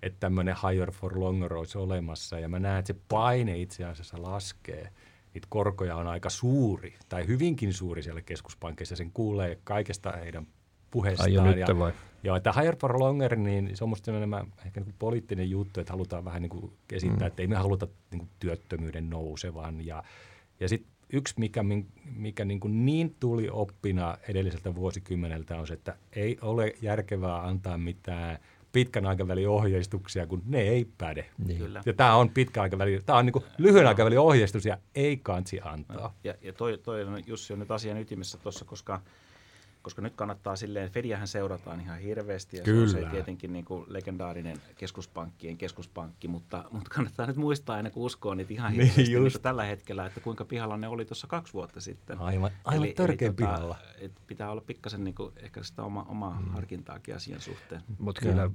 [0.02, 2.38] että tämmöinen higher for longer olisi olemassa.
[2.38, 4.88] Ja mä näen, että se paine itse asiassa laskee.
[5.34, 8.96] Niitä korkoja on aika suuri, tai hyvinkin suuri siellä keskuspankissa.
[8.96, 10.46] Sen kuulee kaikesta heidän
[10.90, 11.28] puheestaan.
[11.28, 11.92] Ai jo nyt ja, vai?
[12.22, 14.12] Joo, että higher for longer, niin se on musta
[14.66, 17.26] ehkä niin kuin poliittinen juttu, että halutaan vähän niin kuin esittää, mm.
[17.26, 19.86] että ei me haluta niin kuin työttömyyden nousevan.
[19.86, 20.02] Ja,
[20.60, 21.64] ja sitten yksi, mikä,
[22.16, 27.78] mikä niin, kuin niin tuli oppina edelliseltä vuosikymmeneltä on se, että ei ole järkevää antaa
[27.78, 28.38] mitään
[28.74, 31.26] pitkän aikavälin ohjeistuksia, kun ne ei päde.
[31.46, 31.58] Niin.
[31.58, 31.82] Kyllä.
[31.86, 36.14] Ja tämä on pitkä aikaväli, tämä on niin lyhyen aikavälin ohjeistus ja ei kansi antaa.
[36.24, 39.00] Ja, ja toi, toi on, Jussi on nyt asian ytimessä tuossa, koska,
[39.84, 43.10] koska nyt kannattaa silleen, Fediähän seurataan ihan hirveästi ja se on se Kyllä.
[43.10, 48.52] tietenkin niin kuin legendaarinen keskuspankkien keskuspankki, mutta, mutta kannattaa nyt muistaa aina kun uskoo niitä
[48.52, 49.36] ihan Niin hirveästi niin just.
[49.36, 52.18] kuin tällä hetkellä, että kuinka pihalla ne oli tuossa kaksi vuotta sitten.
[52.18, 53.76] Aivan, aivan törkeän pihalla.
[54.00, 56.48] et pitää olla pikkasen niin kuin, ehkä sitä oma, omaa mm.
[56.48, 57.80] harkintaakin asian suhteen.
[57.98, 58.50] Mutta kyllä äh,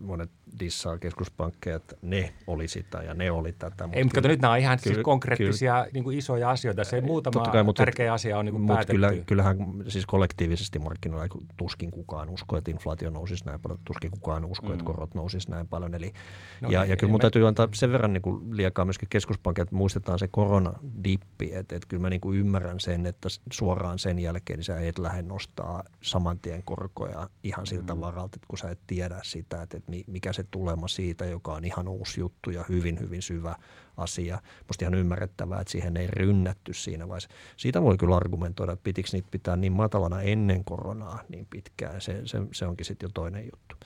[0.00, 3.88] monet dissaa keskuspankkeja, että ne oli sitä ja ne oli tätä.
[3.92, 6.84] Ei, mutta nyt nämä on ihan kyllä- siis konkreettisia niin kuin isoja asioita.
[6.84, 8.92] Se muutama Totta kai, mutta- tärkeä asia on niin kuin Mutta päätetty.
[8.92, 9.56] kyllä, kyllähän
[9.88, 14.68] siis kollektiivisesti aggressiivisesti markkinoilla, tuskin kukaan uskoo, että inflaatio nousisi näin paljon, tuskin kukaan uskoo,
[14.68, 14.74] mm.
[14.74, 15.94] että korot nousisi näin paljon.
[15.94, 16.12] Eli,
[16.60, 17.22] no, ja, ja kyllä mun me...
[17.22, 21.88] täytyy antaa sen verran niin kuin liekaa myöskin keskuspankki, että muistetaan se koronadippi, että, että
[21.88, 25.84] kyllä mä niin kuin ymmärrän sen, että suoraan sen jälkeen niin sä et lähde nostaa
[26.02, 28.00] saman tien korkoja ihan siltä mm.
[28.00, 31.64] varalta, että kun sä et tiedä sitä, että, että mikä se tulema siitä, joka on
[31.64, 33.56] ihan uusi juttu ja hyvin, hyvin syvä
[33.96, 34.40] asia.
[34.68, 37.28] Musta ihan ymmärrettävää, että siihen ei rynnätty siinä vaiheessa.
[37.56, 42.00] Siitä voi kyllä argumentoida, että pitikö niitä pitää niin matalana ennen koronaa niin pitkään.
[42.00, 43.76] Se, se, se onkin sitten jo toinen juttu.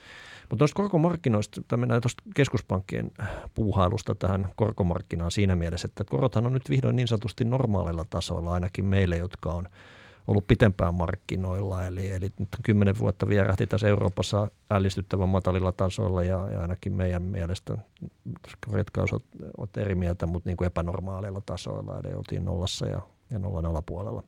[0.41, 3.11] Mutta tuosta korkomarkkinoista, mennään tuosta keskuspankkien
[3.53, 8.85] puuhailusta tähän korkomarkkinaan siinä mielessä, että korothan on nyt vihdoin niin sanotusti normaalilla tasoilla ainakin
[8.85, 9.69] meille, jotka on–
[10.27, 11.85] ollut pitempään markkinoilla.
[11.85, 17.23] Eli, eli nyt kymmenen vuotta vierähti tässä Euroopassa ällistyttävän matalilla tasoilla ja, ja ainakin meidän
[17.23, 17.77] mielestä,
[18.67, 19.21] korjatkaa jos
[19.57, 21.99] olet eri mieltä, mutta niin kuin epänormaaleilla tasoilla.
[21.99, 24.23] Eli oltiin nollassa ja, ja nollan alapuolella.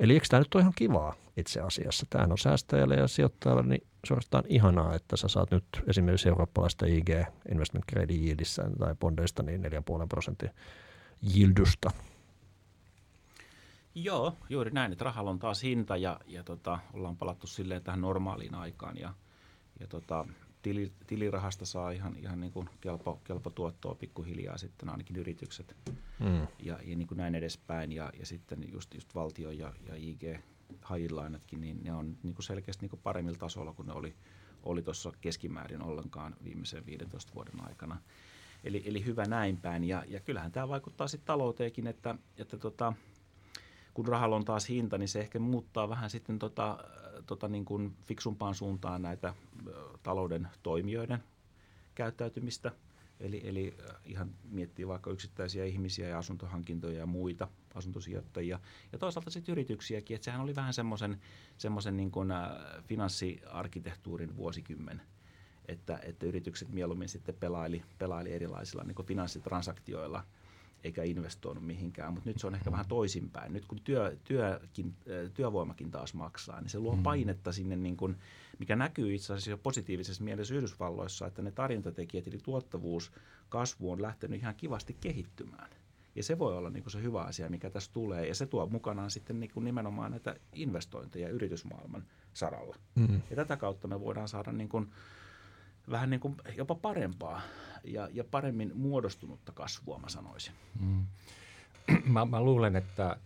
[0.00, 2.06] Eli eikö tämä nyt ole ihan kivaa itse asiassa?
[2.10, 7.10] Tämähän on säästäjälle ja sijoittajalle niin suorastaan ihanaa, että sä saat nyt esimerkiksi eurooppalaista IG
[7.52, 9.70] Investment Grade Yieldissä tai bondeista niin 4,5
[10.08, 10.50] prosentin
[11.36, 11.90] yildusta–
[13.98, 18.00] Joo, juuri näin, että rahalla on taas hinta ja, ja tota, ollaan palattu silleen tähän
[18.00, 19.14] normaaliin aikaan ja,
[19.80, 20.26] ja tota,
[20.62, 25.76] tili, tilirahasta saa ihan, ihan niin kuin kelpo, kelpo tuottoa pikkuhiljaa sitten ainakin yritykset
[26.20, 26.46] mm.
[26.62, 30.40] ja, ja niin kuin näin edespäin ja, ja sitten just, just valtio ja, ja IG
[30.82, 34.14] hajilainatkin, niin ne on niin kuin selkeästi niin kuin paremmilla tasolla kuin ne oli,
[34.62, 38.00] oli tuossa keskimäärin ollenkaan viimeisen 15 vuoden aikana.
[38.64, 42.92] Eli, eli hyvä näin päin ja, ja kyllähän tämä vaikuttaa sitten talouteenkin, että, että tota,
[43.96, 46.78] kun rahalla on taas hinta, niin se ehkä muuttaa vähän sitten tota,
[47.26, 49.34] tota niin kuin fiksumpaan suuntaan näitä
[50.02, 51.22] talouden toimijoiden
[51.94, 52.72] käyttäytymistä.
[53.20, 58.60] Eli, eli ihan miettii vaikka yksittäisiä ihmisiä ja asuntohankintoja ja muita asuntosijoittajia.
[58.92, 61.20] Ja toisaalta sitten yrityksiäkin, että sehän oli vähän semmoisen
[61.58, 62.12] semmoisen niin
[62.88, 65.02] finanssiarkkitehtuurin vuosikymmen.
[65.68, 70.24] Että, että yritykset mieluummin sitten pelaili, pelaili erilaisilla niin finanssitransaktioilla–
[70.86, 73.52] eikä investoinut mihinkään, mutta nyt se on ehkä vähän toisinpäin.
[73.52, 74.94] Nyt kun työ, työkin,
[75.34, 77.02] työvoimakin taas maksaa, niin se luo mm.
[77.02, 78.16] painetta sinne, niin kuin,
[78.58, 83.12] mikä näkyy itse asiassa jo positiivisessa mielessä Yhdysvalloissa, että ne tarjontatekijät eli tuottavuus,
[83.48, 85.70] kasvu on lähtenyt ihan kivasti kehittymään.
[86.14, 88.26] Ja se voi olla niin kuin se hyvä asia, mikä tässä tulee.
[88.26, 92.76] Ja se tuo mukanaan sitten niin kuin nimenomaan näitä investointeja yritysmaailman saralla.
[92.94, 93.22] Mm.
[93.30, 94.90] Ja tätä kautta me voidaan saada niin kuin
[95.90, 97.40] vähän niin kuin jopa parempaa
[97.84, 100.52] ja, ja paremmin muodostunutta kasvua, mä sanoisin.
[100.80, 101.06] Mm.
[102.12, 103.16] Mä, mä luulen, että,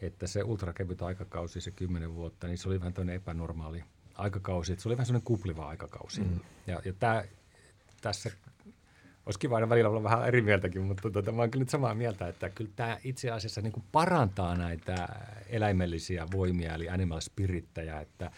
[0.00, 4.72] että se ultrakevyt aikakausi, se kymmenen vuotta, niin se oli vähän tämmöinen epänormaali aikakausi.
[4.72, 6.20] Että se oli vähän semmoinen kupliva aikakausi.
[6.20, 6.40] Mm.
[6.66, 7.24] Ja, ja tää,
[8.00, 8.30] tässä
[9.26, 11.94] olisi kiva aina välillä olla vähän eri mieltäkin, mutta tota, mä oon kyllä nyt samaa
[11.94, 15.08] mieltä, että kyllä tämä itse asiassa niin kuin parantaa näitä
[15.48, 18.30] eläimellisiä voimia, eli animal spirittäjä, että,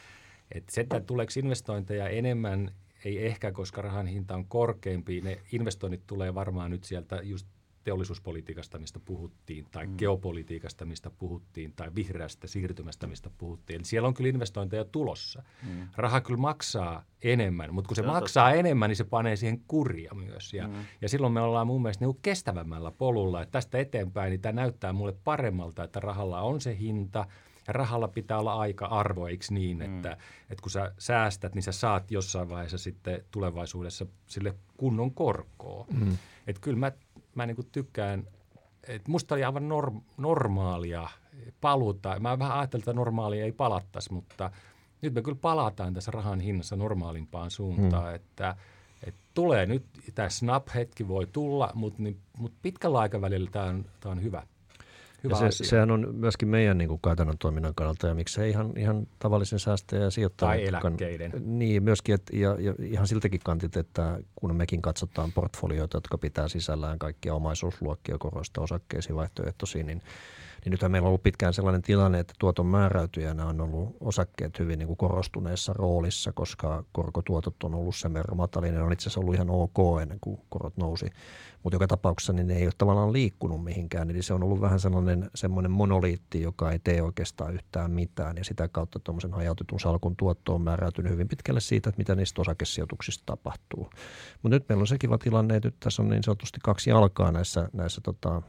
[0.53, 2.71] että se, että tuleeko investointeja enemmän
[3.05, 5.21] ei ehkä, koska rahan hinta on korkeampi.
[5.21, 7.47] Ne investoinnit tulee varmaan nyt sieltä just
[7.85, 9.97] teollisuuspolitiikasta, mistä puhuttiin, tai mm.
[9.97, 13.77] geopolitiikasta, mistä puhuttiin, tai vihreästä siirtymästä, mistä puhuttiin.
[13.77, 15.43] Eli siellä on kyllä investointeja tulossa.
[15.63, 15.89] Mm.
[15.97, 18.59] Raha kyllä maksaa enemmän, mutta kun se, se maksaa totta.
[18.59, 20.55] enemmän, niin se panee siihen kuria myös.
[20.55, 20.75] Ja, mm.
[21.01, 24.93] ja silloin me ollaan mun mielestä niin kestävämmällä polulla, että tästä eteenpäin niin tämä näyttää
[24.93, 27.27] mulle paremmalta, että rahalla on se hinta–
[27.67, 29.83] ja rahalla pitää olla aika-arvo, eikö niin, mm.
[29.83, 30.17] että,
[30.51, 35.87] että kun sä säästät, niin sä saat jossain vaiheessa sitten tulevaisuudessa sille kunnon korkoa.
[35.93, 36.17] Mm.
[36.47, 36.93] Että kyllä mä,
[37.35, 38.25] mä niin tykkään,
[38.89, 41.09] että musta oli aivan norm, normaalia
[41.61, 42.21] paluuta.
[42.21, 44.51] Mä vähän ajattelin, että normaalia ei palattaisi, mutta
[45.03, 48.15] nyt me kyllä palataan tässä rahan hinnassa normaalimpaan suuntaan, mm.
[48.15, 48.57] että
[49.07, 54.13] et tulee nyt, tämä snap-hetki voi tulla, mutta, niin, mutta pitkällä aikavälillä tämä on, tämä
[54.13, 54.47] on hyvä.
[55.25, 58.73] Hyvä ja se, sehän on myöskin meidän niin kuin käytännön toiminnan kannalta ja miksei ihan,
[58.77, 60.53] ihan tavallisen säästäjän ja sijoittajan.
[60.53, 61.33] Tai eläkkeiden.
[61.45, 66.49] Niin, myöskin, että, ja, ja ihan siltäkin kantit, että kun mekin katsotaan portfolioita, jotka pitää
[66.49, 70.03] sisällään kaikkia omaisuusluokkia koroista osakkeisiin vaihtoehtoisiin, niin
[70.65, 74.79] niin nythän meillä on ollut pitkään sellainen tilanne, että tuoton määräytyjänä on ollut osakkeet hyvin
[74.79, 78.75] niin kuin korostuneessa roolissa, koska korkotuotot on ollut sen verran matalinen.
[78.75, 81.07] Ne on itse asiassa ollut ihan ok ennen kuin korot nousi.
[81.65, 84.11] Mutta joka tapauksessa niin ne ei ole tavallaan liikkunut mihinkään.
[84.11, 88.37] Eli se on ollut vähän sellainen semmoinen monoliitti, joka ei tee oikeastaan yhtään mitään.
[88.37, 92.41] Ja sitä kautta tuommoisen hajautetun salkun tuotto on määräytynyt hyvin pitkälle siitä, että mitä niistä
[92.41, 93.91] osakesijoituksista tapahtuu.
[94.43, 97.33] Mutta nyt meillä on se kiva tilanne, että nyt tässä on niin sanotusti kaksi jalkaa
[97.33, 98.43] näissä, näissä tota,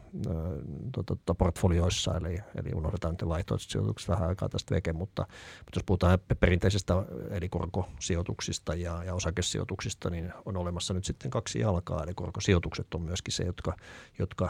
[0.92, 2.18] tota, tota portfolioissa.
[2.18, 5.22] Eli, eli unohdetaan nyt vaihtoehtoiset sijoitukset vähän aikaa tästä veke, mutta,
[5.58, 6.94] mutta jos puhutaan perinteisistä
[7.30, 12.04] eli korkosijoituksista ja, ja osakesijoituksista, niin on olemassa nyt sitten kaksi jalkaa.
[12.04, 13.76] Eli korkosijoitukset on myöskin se, jotka,
[14.20, 14.50] jotka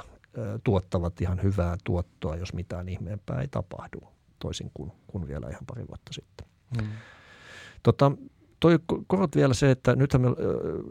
[0.63, 3.99] tuottavat ihan hyvää tuottoa, jos mitään ihmeempää ei tapahdu.
[4.39, 6.47] toisin kuin, kuin vielä ihan pari vuotta sitten.
[6.81, 6.87] Mm.
[7.83, 8.11] Tota,
[8.59, 10.27] toi korot vielä se, että nythän me,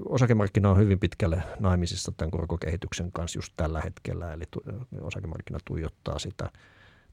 [0.05, 4.45] osakemarkkina on hyvin pitkälle naimisissa tämän korkokehityksen kanssa just tällä hetkellä, eli
[5.01, 6.51] osakemarkkina tuijottaa sitä–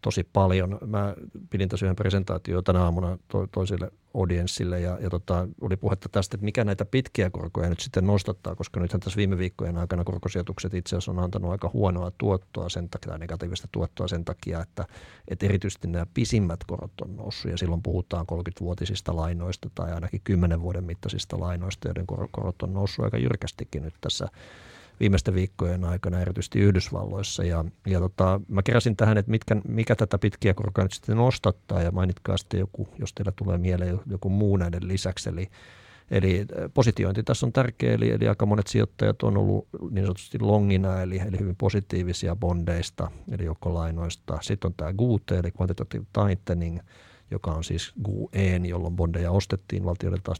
[0.01, 0.77] tosi paljon.
[0.85, 1.15] Mä
[1.49, 6.35] pidin tässä yhden presentaatio tänä aamuna to, toisille audienssille ja, ja tota, oli puhetta tästä,
[6.35, 10.73] että mikä näitä pitkiä korkoja nyt sitten nostattaa, koska nythän tässä viime viikkojen aikana korkosijoitukset
[10.73, 14.85] itse asiassa on antanut aika huonoa tuottoa sen takia, negatiivista tuottoa sen takia, että,
[15.27, 20.61] että erityisesti nämä pisimmät korot on noussut ja silloin puhutaan 30-vuotisista lainoista tai ainakin 10
[20.61, 24.27] vuoden mittaisista lainoista, joiden korot on noussut aika jyrkästikin nyt tässä
[24.99, 27.43] viimeisten viikkojen aikana, erityisesti Yhdysvalloissa.
[27.43, 31.81] Ja, ja tota, mä keräsin tähän, että mitkä, mikä tätä pitkiä korkoa nyt sitten nostattaa,
[31.81, 35.29] ja mainitkaa sitten joku, jos teillä tulee mieleen joku muu näiden lisäksi.
[35.29, 35.47] Eli,
[36.11, 40.39] eli äh, positiointi tässä on tärkeä, eli, eli aika monet sijoittajat on ollut niin sanotusti
[40.39, 44.37] longina, eli, eli hyvin positiivisia bondeista, eli joko lainoista.
[44.41, 46.79] Sitten on tämä GUT, eli quantitative tightening–
[47.31, 50.39] joka on siis GUEN, jolloin bondeja ostettiin valtioiden taas,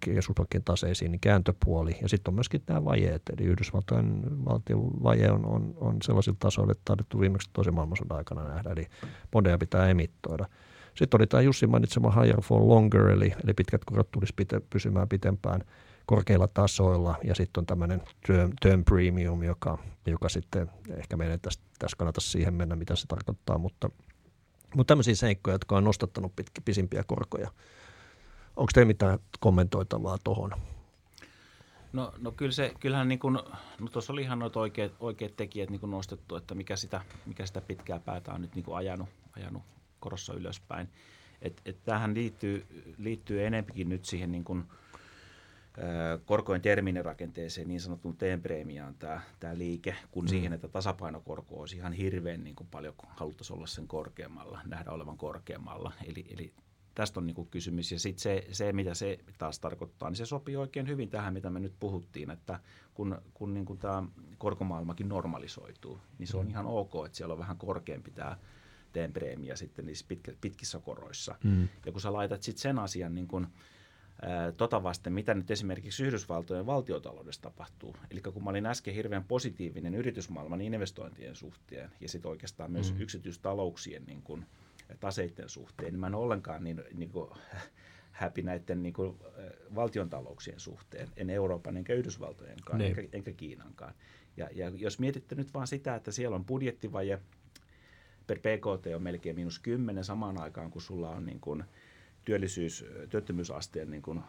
[0.00, 1.98] keskuspankkien taseisiin, niin kääntöpuoli.
[2.02, 6.72] Ja sitten on myöskin nämä vajeet, eli Yhdysvaltojen valtion vaje on, on, on sellaisilla tasoilla,
[6.72, 8.86] että taidettu viimeksi toisen maailmansodan aikana nähdä, eli
[9.30, 10.46] bondeja pitää emittoida.
[10.94, 15.08] Sitten oli tämä Jussi mainitsema higher for longer, eli, eli pitkät korot tulisi pite, pysymään
[15.08, 15.60] pitempään
[16.06, 17.16] korkeilla tasoilla.
[17.24, 22.20] Ja sitten on tämmöinen term, term premium, joka, joka sitten, ehkä meidän tässä, tässä kannata
[22.20, 23.90] siihen mennä, mitä se tarkoittaa, mutta–
[24.74, 27.50] mutta tämmöisiä seikkoja, jotka on nostattanut pitki, pisimpiä korkoja.
[28.56, 30.52] Onko teillä mitään kommentoitavaa tuohon?
[31.92, 33.34] No, no kyllä se, kyllähän niin kuin,
[33.80, 37.46] no tuossa oli ihan noita oikeat, oikeat tekijät niin kuin nostettu, että mikä sitä, mikä
[37.46, 39.62] sitä pitkää päätä on nyt niin kuin ajanut, ajanut
[40.00, 40.88] korossa ylöspäin.
[41.42, 42.66] Et, et tämähän liittyy,
[42.98, 44.64] liittyy enempikin nyt siihen niin kuin–
[46.24, 50.28] korkojen terminirakenteeseen, niin sanotun T-preemiaan tämä, tämä liike, kun mm.
[50.28, 55.16] siihen, että tasapainokorko olisi ihan hirveän niin kuin paljon haluttaisiin olla sen korkeammalla, nähdä olevan
[55.16, 55.92] korkeammalla.
[56.06, 56.52] Eli, eli
[56.94, 57.92] tästä on niin kuin kysymys.
[57.92, 61.50] Ja sitten se, se, mitä se taas tarkoittaa, niin se sopii oikein hyvin tähän, mitä
[61.50, 62.60] me nyt puhuttiin, että
[62.94, 64.02] kun, kun niin kuin tämä
[64.38, 66.50] korkomaailmakin normalisoituu, niin se on mm.
[66.50, 68.36] ihan ok, että siellä on vähän korkeampi tämä
[68.92, 71.34] T-preemia sitten niissä pitkä, pitkissä koroissa.
[71.44, 71.68] Mm.
[71.86, 73.46] Ja kun sä laitat sitten sen asian niin kuin–
[74.56, 77.96] tota vasten, mitä nyt esimerkiksi Yhdysvaltojen valtiotaloudessa tapahtuu.
[78.10, 83.00] Eli kun mä olin äsken hirveän positiivinen yritysmaailman investointien suhteen ja sitten oikeastaan myös mm.
[83.00, 84.44] yksityistalouksien niin kun,
[85.00, 87.30] taseiden suhteen, niin mä en ollenkaan niin, niin kuin,
[88.20, 89.18] happy näiden niin kuin,
[89.74, 92.98] valtiontalouksien suhteen, en Euroopan enkä Yhdysvaltojenkaan, niin.
[92.98, 93.94] enkä, enkä Kiinankaan.
[94.36, 97.18] Ja, ja jos mietitte nyt vaan sitä, että siellä on budjettivaje,
[98.26, 101.64] per PKT on melkein miinus 10 samaan aikaan, kun sulla on niin kuin,
[102.28, 104.20] työllisyys, työttömyysasteen niin kuin,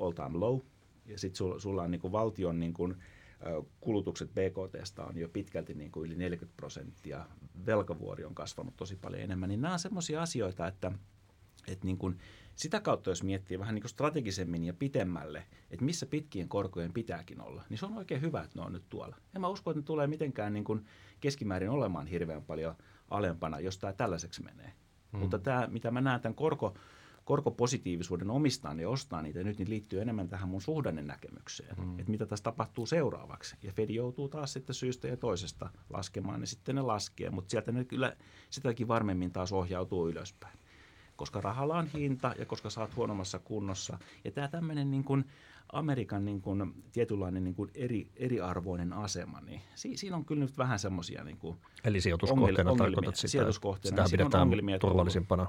[0.00, 0.60] all time low,
[1.06, 2.96] ja sitten sulla, sulla on niin kuin valtion niin kuin,
[3.80, 7.26] kulutukset BKTstä on jo pitkälti niin kuin yli 40 prosenttia,
[7.66, 10.92] velkavuori on kasvanut tosi paljon enemmän, niin nämä on sellaisia asioita, että,
[11.68, 12.18] että niin kuin,
[12.54, 17.40] sitä kautta, jos miettii vähän niin kuin strategisemmin ja pitemmälle, että missä pitkien korkojen pitääkin
[17.40, 19.16] olla, niin se on oikein hyvä, että ne on nyt tuolla.
[19.34, 20.86] En mä usko, että ne tulee mitenkään niin kuin
[21.20, 22.74] keskimäärin olemaan hirveän paljon
[23.10, 24.72] alempana, jos tämä tällaiseksi menee.
[25.12, 25.18] Mm.
[25.18, 26.74] Mutta tämä, mitä mä näen tämän korko,
[27.32, 30.60] korkopositiivisuuden omistaa ja ostaa niitä, nyt niin liittyy enemmän tähän mun
[31.02, 31.98] näkemykseen, mm.
[31.98, 33.56] että mitä tässä tapahtuu seuraavaksi.
[33.62, 37.72] Ja Fed joutuu taas sitten syystä ja toisesta laskemaan, niin sitten ne laskee, mutta sieltä
[37.72, 38.16] ne kyllä
[38.50, 40.58] sitäkin varmemmin taas ohjautuu ylöspäin.
[41.16, 43.98] Koska rahalla on hinta ja koska saat huonommassa kunnossa.
[44.24, 45.24] Ja tämä tämmöinen niin kuin
[45.72, 50.58] Amerikan niin kuin, tietynlainen niin kuin eri, eriarvoinen asema, niin si, siinä on kyllä nyt
[50.58, 54.06] vähän semmoisia niin kuin Eli sijoituskohteena ongelmia, tarkoitat sitä, sijoituskohteena.
[54.06, 54.48] sitä pidetään
[54.80, 55.46] turvallisimpana.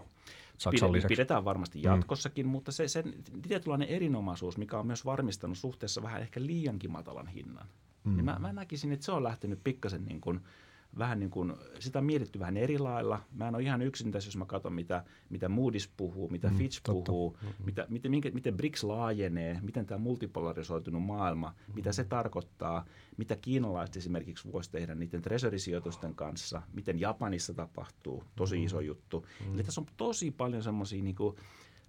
[0.57, 1.15] Saksan lisäksi.
[1.15, 1.83] Pidetään varmasti mm.
[1.83, 2.49] jatkossakin, mm.
[2.49, 3.13] mutta se, sen
[3.47, 7.67] tietynlainen erinomaisuus, mikä on myös varmistanut suhteessa vähän ehkä liiankin matalan hinnan,
[8.03, 8.15] mm.
[8.15, 10.39] niin mä, mä näkisin, että se on lähtenyt pikkasen niin kuin–
[10.97, 13.21] vähän niin kuin, sitä on mietitty vähän eri lailla.
[13.31, 16.57] Mä en ole ihan yksin tässä, jos mä katson, mitä, mitä Moody's puhuu, mitä mm,
[16.57, 17.11] Fitch totta.
[17.11, 17.65] puhuu, mm-hmm.
[17.65, 21.75] mitä, miten, miten, miten BRICS laajenee, miten tämä multipolarisoitunut maailma, mm-hmm.
[21.75, 22.85] mitä se tarkoittaa,
[23.17, 28.87] mitä kiinalaiset esimerkiksi voisi tehdä niiden treasury-sijoitusten kanssa, miten Japanissa tapahtuu, tosi iso mm-hmm.
[28.87, 29.25] juttu.
[29.39, 29.55] Mm-hmm.
[29.55, 31.15] Eli tässä on tosi paljon semmoisia niin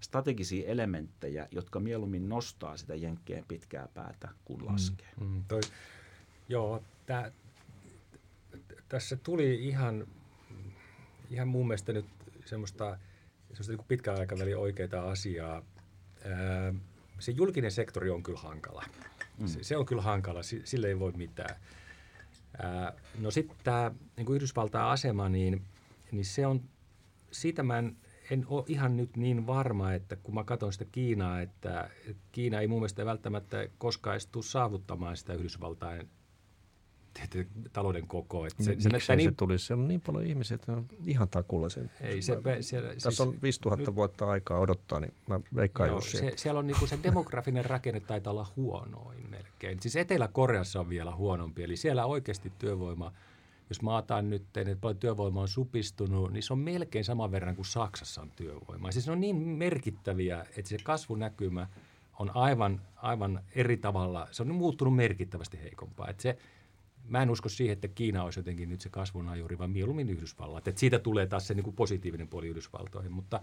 [0.01, 5.09] strategisia elementtejä, jotka mieluummin nostaa sitä jenkkeen pitkää päätä kuin laskee.
[5.21, 5.61] Mm, mm, toi,
[6.49, 7.31] joo, tämä
[8.89, 10.07] tässä tuli ihan,
[11.31, 12.07] ihan mun mielestä nyt
[12.45, 12.99] semmoista,
[13.49, 15.63] semmoista niin pitkän aikavälin oikeaa asiaa.
[17.19, 18.85] se julkinen sektori on kyllä hankala.
[19.39, 19.47] Mm.
[19.47, 21.57] Se, se on kyllä hankala, sille ei voi mitään.
[23.19, 25.63] no sitten tämä niin Yhdysvaltain asema, niin,
[26.13, 26.61] niin se on,
[27.31, 27.97] siitä mä en,
[28.31, 32.61] en ole ihan nyt niin varma, että kun mä katson sitä Kiinaa, että, että Kiina
[32.61, 36.09] ei mun mielestä välttämättä koskaan edes tule saavuttamaan sitä Yhdysvaltain
[37.73, 38.47] talouden koko.
[38.47, 39.31] Että se, se, se, niin...
[39.31, 39.67] se tulisi?
[39.67, 41.91] Siellä on niin paljon ihmisiä, että on ihan takulla sen.
[42.01, 45.89] Ei, se, mä, siellä, tässä siis, on 5000 nyt, vuotta aikaa odottaa, niin mä veikkaan
[45.89, 49.81] joo, se, Siellä on niinku se demografinen rakenne taitaa olla huonoin melkein.
[49.81, 53.13] Siis Etelä-Koreassa on vielä huonompi, eli siellä oikeasti työvoima–
[53.69, 57.57] jos mä otan nyt, että paljon työvoima on supistunut, niin se on melkein saman verran
[57.57, 58.91] kuin Saksassa on työvoimaa.
[58.91, 61.67] Siis ne on niin merkittäviä, että se kasvunäkymä
[62.19, 66.11] on aivan, aivan eri tavalla, se on muuttunut merkittävästi heikompaa.
[66.11, 66.39] Että se,
[67.09, 70.69] mä en usko siihen, että Kiina olisi jotenkin nyt se kasvun ajuri, vaan mieluummin Yhdysvallat.
[70.69, 73.41] Että siitä tulee taas se niin kuin positiivinen puoli Yhdysvaltoihin, mutta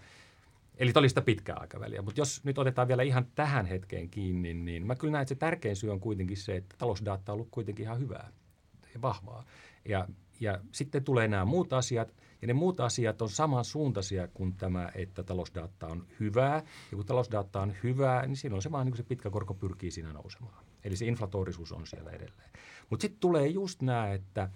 [0.78, 2.01] Eli oli sitä pitkää aikaväliä.
[2.01, 5.36] Mutta jos nyt otetaan vielä ihan tähän hetkeen kiinni, niin mä kyllä näen, että se
[5.36, 8.32] tärkein syy on kuitenkin se, että talousdata on ollut kuitenkin ihan hyvää
[8.93, 9.45] ja vahvaa.
[9.86, 10.07] Ja,
[10.39, 15.24] ja sitten tulee nämä muut asiat, ja ne muut asiat on samansuuntaisia kuin tämä, että
[15.24, 16.55] talousdata on hyvää.
[16.91, 20.14] Ja kun talousdata on hyvää, niin silloin se vaan niin se pitkä korko pyrkii siinä
[20.14, 20.70] nousemaan.
[20.84, 22.49] Eli se inflatorisuus on siellä edelleen.
[22.89, 24.49] Mutta sitten tulee just nämä, että,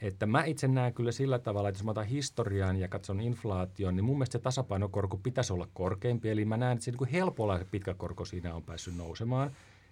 [0.00, 3.96] että mä itse näen kyllä sillä tavalla, että jos mä otan historian ja katson inflaation,
[3.96, 6.30] niin mun mielestä se tasapainokorko pitäisi olla korkeampi.
[6.30, 9.50] Eli mä näen, että se niin helpolla se pitkä korko siinä on päässyt nousemaan.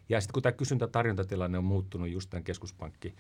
[0.09, 3.15] Ja sitten kun tämä kysyntä-tarjontatilanne on muuttunut just tämän keskuspankki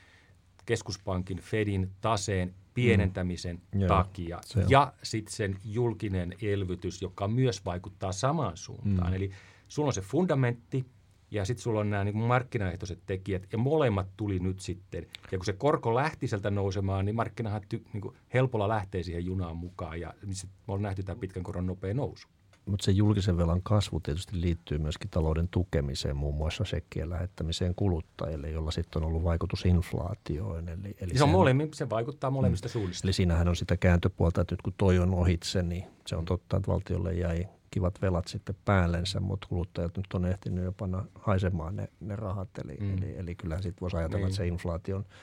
[0.68, 3.86] keskuspankin Fedin taseen pienentämisen mm.
[3.86, 9.10] takia Joo, ja sitten sen julkinen elvytys, joka myös vaikuttaa samaan suuntaan.
[9.10, 9.16] Mm.
[9.16, 9.30] Eli
[9.68, 10.86] sulla on se fundamentti
[11.30, 15.06] ja sitten sulla on nämä niin markkinaehtoiset tekijät ja molemmat tuli nyt sitten.
[15.32, 19.56] Ja kun se korko lähti sieltä nousemaan, niin markkinahan ty, niin helpolla lähtee siihen junaan
[19.56, 22.28] mukaan ja niin me ollaan nähty tämä pitkän koron nopea nousu.
[22.66, 28.50] Mutta se julkisen velan kasvu tietysti liittyy myöskin talouden tukemiseen, muun muassa sekkien lähettämiseen kuluttajille,
[28.50, 30.68] jolla sitten on ollut vaikutus inflaatioon.
[30.68, 33.06] Eli, eli se, on molemmin, se vaikuttaa molemmista mm, suunnista.
[33.06, 36.56] Eli siinähän on sitä kääntöpuolta, että nyt kun toi on ohitse, niin se on totta,
[36.56, 37.48] että valtiolle jäi
[37.78, 42.48] kivat velat sitten päällensä, mutta kuluttajat nyt on ehtinyt jo panna haisemaan ne, ne rahat.
[42.64, 42.98] Eli, mm.
[42.98, 44.26] eli, eli kyllähän sitten voisi ajatella, niin.
[44.26, 45.04] että se inflaation–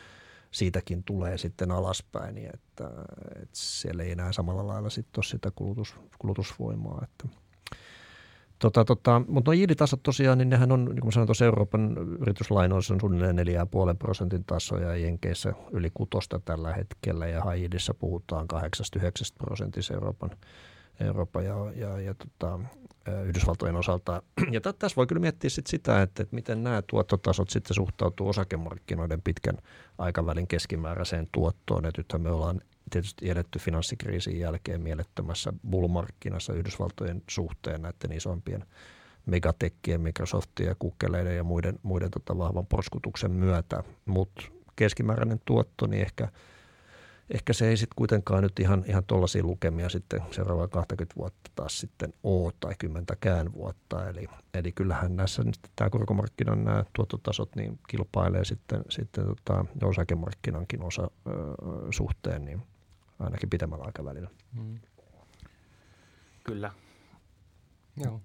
[0.56, 2.90] siitäkin tulee sitten alaspäin, niin että,
[3.36, 7.02] että siellä ei enää samalla lailla sitten ole sitä kulutus, kulutusvoimaa.
[7.04, 7.38] Että.
[8.60, 12.94] Tota, tota, mutta nuo yielditasot tosiaan, niin nehän on, niin kuin sanoin tuossa Euroopan yrityslainoissa
[12.94, 13.44] on suunnilleen 4,5
[14.00, 19.00] prosentin tasoja ja Jenkeissä yli kutosta tällä hetkellä ja high puhutaan 8-9
[19.38, 20.30] prosentissa Euroopan
[21.00, 22.60] Eurooppa ja, ja, ja tota,
[23.26, 24.24] Yhdysvaltojen osalta.
[24.52, 29.22] Ja tässä voi kyllä miettiä sit sitä, että, että miten nämä tuottotasot sitten suhtautuu osakemarkkinoiden
[29.22, 29.58] pitkän
[29.98, 31.86] aikavälin keskimääräiseen tuottoon.
[31.86, 38.66] Et nythän me ollaan tietysti eletty finanssikriisin jälkeen mielettömässä bullmarkkinassa Yhdysvaltojen suhteen näiden isompien
[39.26, 43.84] megatekkien, Microsoftien ja kukkeleiden ja muiden, muiden tota vahvan porskutuksen myötä.
[44.06, 44.44] Mutta
[44.76, 46.28] keskimääräinen tuotto, niin ehkä–
[47.30, 51.80] ehkä se ei sitten kuitenkaan nyt ihan, ihan tuollaisia lukemia sitten seuraavaa 20 vuotta taas
[51.80, 54.10] sitten ole tai kymmentäkään vuotta.
[54.10, 60.82] Eli, eli kyllähän näissä nyt tämä korkomarkkinan nämä tuottotasot niin kilpailee sitten, sitten tota, osakemarkkinankin
[60.82, 61.32] osa ö,
[61.92, 62.62] suhteen niin
[63.20, 64.30] ainakin pitemmällä aikavälillä.
[64.54, 64.80] Mm.
[66.44, 66.72] Kyllä.
[68.04, 68.22] Joo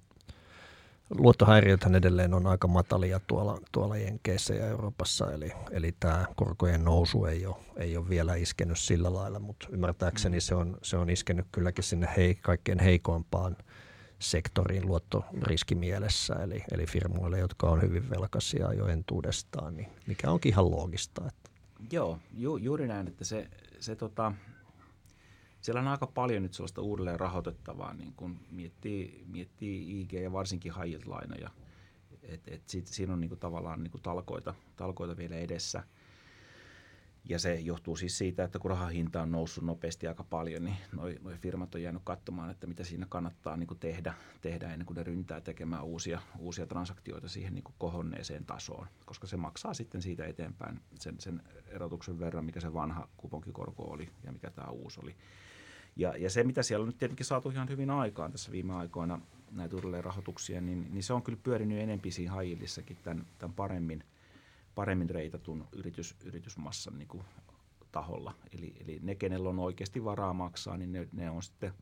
[1.19, 7.25] luottohäiriöthän edelleen on aika matalia tuolla, tuolla Jenkeissä ja Euroopassa, eli, eli tämä korkojen nousu
[7.25, 10.41] ei ole, ei ole vielä iskenyt sillä lailla, mutta ymmärtääkseni mm.
[10.41, 13.57] se on, se on iskenyt kylläkin sinne hei, kaikkein heikoimpaan
[14.19, 20.71] sektoriin luottoriskimielessä, eli, eli firmoille, jotka on hyvin velkaisia jo entuudestaan, niin mikä onkin ihan
[20.71, 21.23] loogista.
[21.27, 21.51] Että.
[21.93, 23.49] Joo, ju, juuri näin, että se,
[23.81, 24.33] se tota,
[25.61, 30.73] siellä on aika paljon nyt sellaista uudelleen rahoitettavaa, niin kun miettii, miettii IG ja varsinkin
[30.75, 31.51] high lainoja.
[32.67, 35.85] Siinä on niin kuin tavallaan niin kuin talkoita, talkoita vielä edessä.
[37.29, 41.17] Ja se johtuu siis siitä, että kun rahahinta on noussut nopeasti aika paljon, niin noi,
[41.23, 44.97] noi firmat on jäänyt katsomaan, että mitä siinä kannattaa niin kuin tehdä, tehdä ennen kuin
[44.97, 50.03] ne ryntää tekemään uusia, uusia transaktioita siihen niin kuin kohonneeseen tasoon, koska se maksaa sitten
[50.03, 55.01] siitä eteenpäin sen, sen erotuksen verran, mikä se vanha kuponkikorko oli ja mikä tämä uusi
[55.03, 55.17] oli.
[55.97, 59.21] Ja, ja se, mitä siellä on nyt tietenkin saatu ihan hyvin aikaan tässä viime aikoina,
[59.53, 64.05] näitä uudelleen rahoituksia, niin, niin se on kyllä pyörinyt enempi siinä hajillissakin tämän, tämän paremmin,
[64.75, 67.25] paremmin reitatun yritys, yritysmassan niin kuin
[67.93, 68.35] taholla.
[68.59, 71.73] Eli, eli ne, kenellä on oikeasti varaa maksaa, niin ne, ne on sitten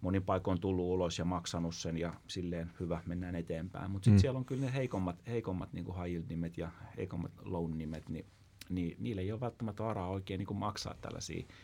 [0.00, 3.90] monin paikoin tullut ulos ja maksanut sen ja silleen hyvä, mennään eteenpäin.
[3.90, 4.20] Mutta sitten mm.
[4.20, 8.26] siellä on kyllä ne heikommat, heikommat niin kuin high nimet ja heikommat loan-nimet, niin,
[8.68, 11.44] niin niille ei ole välttämättä varaa oikein niin kuin maksaa tällaisia–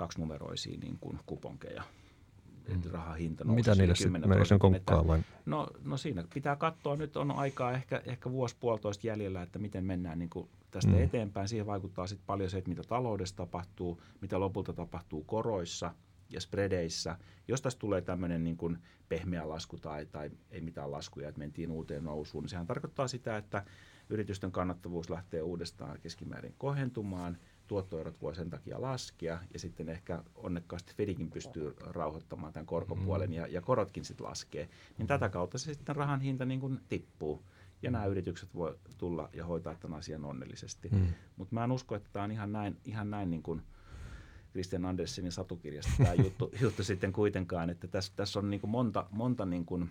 [0.00, 1.82] kaksinumeroisia niin kuin kuponkeja.
[2.68, 2.90] Mm.
[2.90, 5.20] rahahinta Mitä niille sitten menee sen konkkaan vai?
[5.46, 9.84] No, no siinä pitää katsoa, nyt on aikaa ehkä, ehkä vuosi puolitoista jäljellä, että miten
[9.84, 11.02] mennään niin kuin tästä mm.
[11.02, 11.48] eteenpäin.
[11.48, 15.94] Siihen vaikuttaa sitten paljon se, että mitä taloudessa tapahtuu, mitä lopulta tapahtuu koroissa
[16.30, 17.16] ja spreadeissä.
[17.48, 18.78] Jos tässä tulee tämmöinen niin kuin
[19.08, 23.36] pehmeä lasku tai, tai ei mitään laskuja, että mentiin uuteen nousuun, niin sehän tarkoittaa sitä,
[23.36, 23.64] että
[24.10, 27.38] yritysten kannattavuus lähtee uudestaan keskimäärin kohentumaan,
[27.70, 33.34] tuottoerot voi sen takia laskea ja sitten ehkä onnekkaasti Fedikin pystyy rauhoittamaan tämän korkopuolen mm.
[33.34, 34.68] ja, ja korotkin sitten laskee,
[34.98, 37.42] niin tätä kautta se sitten rahan hinta niin kuin tippuu
[37.82, 40.88] ja nämä yritykset voi tulla ja hoitaa tämän asian onnellisesti.
[40.88, 41.06] Mm.
[41.36, 43.62] Mutta mä en usko, että tämä on ihan näin, ihan näin niin kuin
[44.50, 49.06] Christian Andersenin satukirjasta tämä juttu, juttu sitten kuitenkaan, että tässä, tässä on niin kuin monta,
[49.10, 49.90] monta niin kuin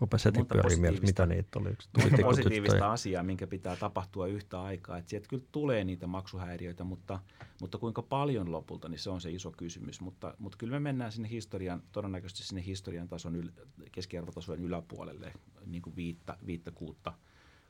[0.00, 1.76] Rupesi heti pyöriin mielessä, mitä niitä oli.
[2.00, 4.98] Monta positiivista asiaa, minkä pitää tapahtua yhtä aikaa.
[4.98, 7.20] Että sieltä kyllä tulee niitä maksuhäiriöitä, mutta,
[7.60, 10.00] mutta kuinka paljon lopulta, niin se on se iso kysymys.
[10.00, 13.48] Mutta, mutta kyllä me mennään sinne historian, todennäköisesti sinne historian tason, yl,
[13.92, 15.32] keskiarvotasojen yläpuolelle,
[15.66, 17.12] niin kuin viittä, viittä kuutta–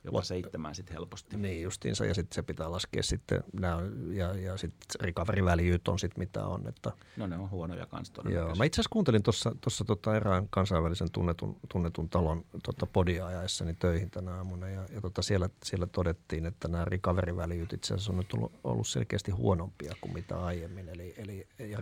[0.05, 1.37] jopa seitsemään sitten helposti.
[1.37, 3.77] Niin justiinsa, ja sitten se pitää laskea sitten, nää,
[4.11, 6.67] ja, ja sitten recovery väljyyt on sitten mitä on.
[6.67, 11.11] Että, no ne on huonoja kanssa Joo, mä itse asiassa kuuntelin tuossa tota erään kansainvälisen
[11.11, 16.45] tunnetun, tunnetun talon tota podia ajaessani töihin tänä aamuna, ja, ja tota siellä, siellä todettiin,
[16.45, 20.89] että nämä recovery väljyyt itse asiassa on nyt ollut, ollut selkeästi huonompia kuin mitä aiemmin.
[20.89, 21.79] Eli, eli ja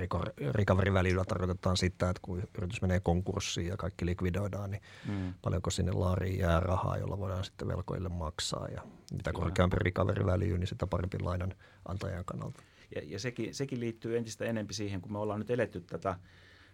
[0.51, 5.33] recovery väljyydellä tarkoitetaan sitä, että kun yritys menee konkurssiin ja kaikki likvidoidaan, niin mm.
[5.41, 9.43] paljonko sinne laariin jää rahaa, jolla voidaan sitten velkoille maksaa ja mitä Kyllä.
[9.43, 11.53] korkeampi recovery value, niin sitä parempi lainan
[11.85, 12.63] antajan kannalta.
[12.95, 16.19] Ja, ja sekin, sekin liittyy entistä enemmän siihen, kun me ollaan nyt eletty tätä,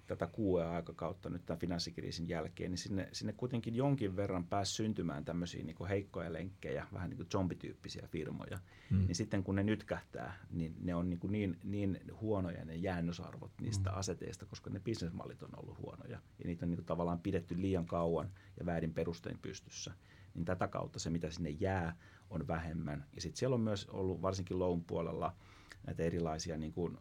[0.07, 5.63] tätä QE-aikakautta nyt tämän finanssikriisin jälkeen, niin sinne, sinne kuitenkin jonkin verran pääsi syntymään tämmöisiä
[5.63, 8.59] niin heikkoja lenkkejä, vähän niin kuin zombityyppisiä firmoja.
[8.89, 9.05] Mm.
[9.05, 13.89] Niin sitten kun ne nytkähtää, niin ne on niin, niin, niin huonoja ne jäännösarvot niistä
[13.89, 13.97] mm.
[13.97, 16.19] aseteista, koska ne bisnesmallit on ollut huonoja.
[16.39, 18.29] Ja niitä on niin kuin tavallaan pidetty liian kauan
[18.59, 19.93] ja väärin perustein pystyssä
[20.33, 21.95] niin tätä kautta se, mitä sinne jää,
[22.29, 23.05] on vähemmän.
[23.15, 25.35] Ja sitten siellä on myös ollut varsinkin loan puolella
[25.87, 26.97] näitä erilaisia niin kuin,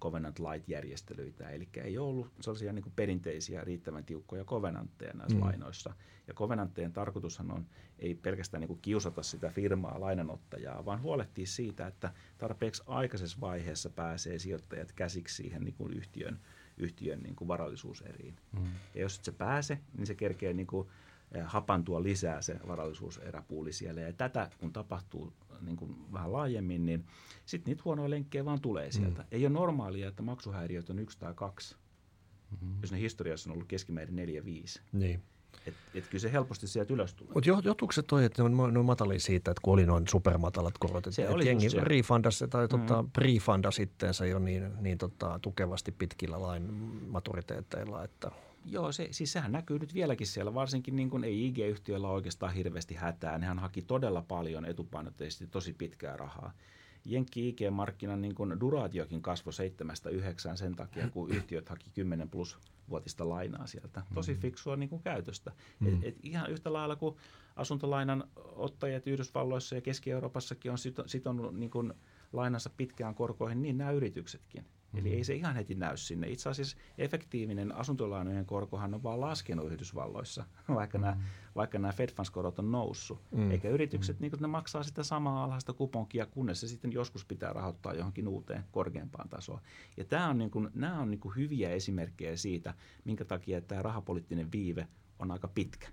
[0.00, 5.44] Covenant Light-järjestelyitä, eli ei ole ollut sellaisia niin kuin perinteisiä riittävän tiukkoja kovenantteja näissä mm.
[5.44, 5.94] lainoissa.
[6.26, 7.66] Ja kovenantteen tarkoitushan on
[7.98, 13.90] ei pelkästään niin kuin kiusata sitä firmaa, lainanottajaa, vaan huolehtia siitä, että tarpeeksi aikaisessa vaiheessa
[13.90, 16.40] pääsee sijoittajat käsiksi siihen niin kuin yhtiön,
[16.76, 18.36] yhtiön niin kuin varallisuuseriin.
[18.52, 18.64] Mm.
[18.94, 20.88] Ja jos et se pääse, niin se kerkee niin kuin
[21.44, 24.00] hapantua lisää se varallisuuseräpuuli siellä.
[24.00, 27.04] Ja tätä kun tapahtuu niin kuin vähän laajemmin, niin
[27.46, 29.22] sitten niitä huonoja lenkkejä vaan tulee sieltä.
[29.22, 29.28] Mm.
[29.30, 31.76] Ei ole normaalia, että maksuhäiriöt on yksi tai kaksi,
[32.50, 32.74] mm-hmm.
[32.82, 34.80] jos ne historiassa on ollut keskimäärin neljä, viisi.
[34.92, 35.22] Niin.
[35.66, 37.34] Et, et kyllä se helposti sieltä ylös tulee.
[37.34, 40.08] Mutta johtuuko se toi, että ne on, ne on matalia siitä, että kun oli noin
[40.08, 42.86] supermatalat korot, että et jengi refundasi tai mm-hmm.
[42.86, 46.74] tota, prefundasi itteensä jo niin, niin tota, tukevasti pitkillä lain
[47.08, 48.30] maturiteeteilla, että–
[48.64, 52.94] Joo, se, siis sehän näkyy nyt vieläkin siellä, varsinkin niin kuin ei IG-yhtiöllä oikeastaan hirveästi
[52.94, 53.38] hätää.
[53.38, 56.52] Nehän haki todella paljon etupainotteisesti tosi pitkää rahaa.
[57.04, 62.58] Jenkki IG-markkinan niin kuin duraatiokin kasvoi seitsemästä yhdeksään sen takia, kun yhtiöt haki 10 plus
[62.90, 64.02] vuotista lainaa sieltä.
[64.14, 64.42] Tosi mm-hmm.
[64.42, 65.52] fiksua niin kuin käytöstä.
[65.80, 65.86] Mm.
[65.86, 67.16] Et, et ihan yhtä lailla kuin
[67.56, 71.92] asuntolainan ottajat Yhdysvalloissa ja Keski-Euroopassakin on sitonut niin kuin
[72.32, 74.64] lainansa pitkään korkoihin, niin nämä yrityksetkin.
[74.94, 75.16] Eli mm-hmm.
[75.16, 76.28] ei se ihan heti näy sinne.
[76.28, 81.02] Itse asiassa efektiivinen asuntolainojen korkohan on vaan laskenut Yhdysvalloissa, vaikka, mm.
[81.02, 81.16] nämä,
[81.56, 83.20] vaikka nämä Fed Funds-korot on noussut.
[83.30, 83.50] Mm.
[83.50, 84.22] Eikä yritykset, mm.
[84.22, 88.64] niin ne maksaa sitä samaa alhaista kuponkia, kunnes se sitten joskus pitää rahoittaa johonkin uuteen
[88.70, 89.60] korkeampaan tasoon.
[89.96, 92.74] Ja tämä on, niin kuin, nämä on niin kuin hyviä esimerkkejä siitä,
[93.04, 94.86] minkä takia tämä rahapoliittinen viive
[95.18, 95.88] on aika pitkä,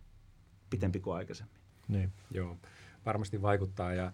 [0.70, 1.58] pitempi kuin aikaisemmin.
[1.88, 2.12] Niin.
[2.32, 2.58] Joo,
[3.06, 4.12] varmasti vaikuttaa ja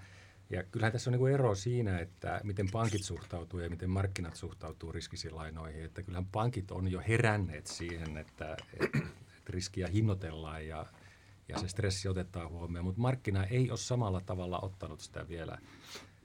[0.54, 4.92] ja kyllähän tässä on niin ero siinä, että miten pankit suhtautuu ja miten markkinat suhtautuu
[4.92, 5.84] riskisiin lainoihin.
[5.84, 9.00] Että kyllähän pankit on jo heränneet siihen, että, että
[9.50, 10.86] riskiä hinnoitellaan ja,
[11.48, 12.86] ja se stressi otetaan huomioon.
[12.86, 15.58] Mutta markkina ei ole samalla tavalla ottanut sitä vielä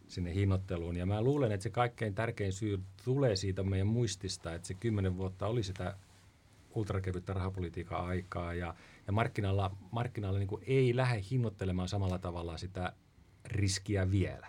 [0.08, 0.96] sinne hinnoitteluun.
[0.96, 5.16] Ja mä luulen, että se kaikkein tärkein syy tulee siitä meidän muistista, että se kymmenen
[5.16, 5.96] vuotta oli sitä
[6.74, 8.74] ultrakevyttä rahapolitiikan aikaa ja,
[9.06, 12.92] ja markkinalla, markkinalla niin ei lähde hinnoittelemaan samalla tavalla sitä
[13.44, 14.48] riskiä vielä.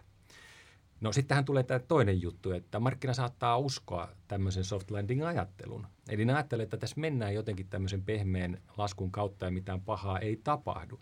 [1.01, 5.87] No sittenhän tulee tämä toinen juttu, että markkina saattaa uskoa tämmöisen soft landing ajattelun.
[6.09, 10.39] Eli ne ajattelee, että tässä mennään jotenkin tämmöisen pehmeän laskun kautta ja mitään pahaa ei
[10.43, 10.99] tapahdu.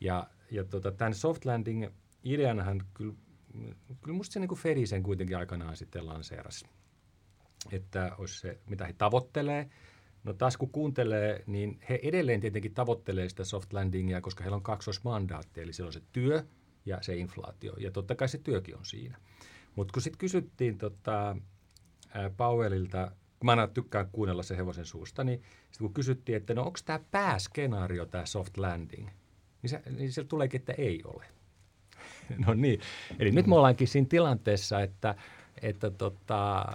[0.00, 1.86] Ja, ja tota, tämän soft landing
[2.24, 3.14] ideanahan kyllä,
[4.02, 6.66] kyllä musta se niin kuin Fedi sen kuitenkin aikanaan sitten lanseerasi.
[7.72, 9.70] Että olisi se, mitä he tavoittelee.
[10.24, 14.62] No taas kun kuuntelee, niin he edelleen tietenkin tavoittelee sitä soft landingia, koska heillä on
[14.62, 15.60] kaksoismandaatti.
[15.60, 16.44] Eli siellä on se työ,
[16.86, 17.72] ja se inflaatio.
[17.78, 19.18] Ja totta kai se työkin on siinä.
[19.76, 21.36] Mutta kun sitten kysyttiin tota,
[22.36, 23.10] Powellilta,
[23.44, 27.00] mä aina tykkään kuunnella se hevosen suusta, niin sit kun kysyttiin, että no onko tämä
[27.10, 29.08] pääskenaario, tämä soft landing,
[29.62, 31.24] niin, se, niin sieltä tuleekin, että ei ole.
[32.46, 32.80] no niin,
[33.18, 35.14] eli nyt me ollaankin siinä tilanteessa, että,
[35.62, 36.66] että tota,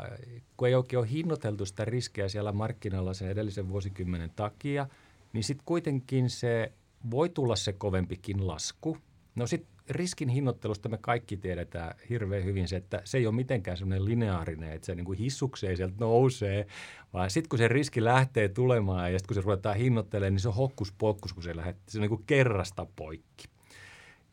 [0.57, 4.87] kun ei oikein ole hinnoiteltu sitä riskiä siellä markkinalla sen edellisen vuosikymmenen takia,
[5.33, 6.71] niin sitten kuitenkin se
[7.11, 8.97] voi tulla se kovempikin lasku–
[9.35, 13.77] No sitten riskin hinnoittelusta me kaikki tiedetään hirveän hyvin se, että se ei ole mitenkään
[13.77, 16.67] semmoinen lineaarinen, että se niin kuin hissukseen sieltä nousee,
[17.13, 20.47] vaan sitten kun se riski lähtee tulemaan ja sitten kun se ruvetaan hinnoittelemaan, niin se
[20.47, 23.47] on hokkus pokkus, kun se lähtee, se on niin kuin kerrasta poikki.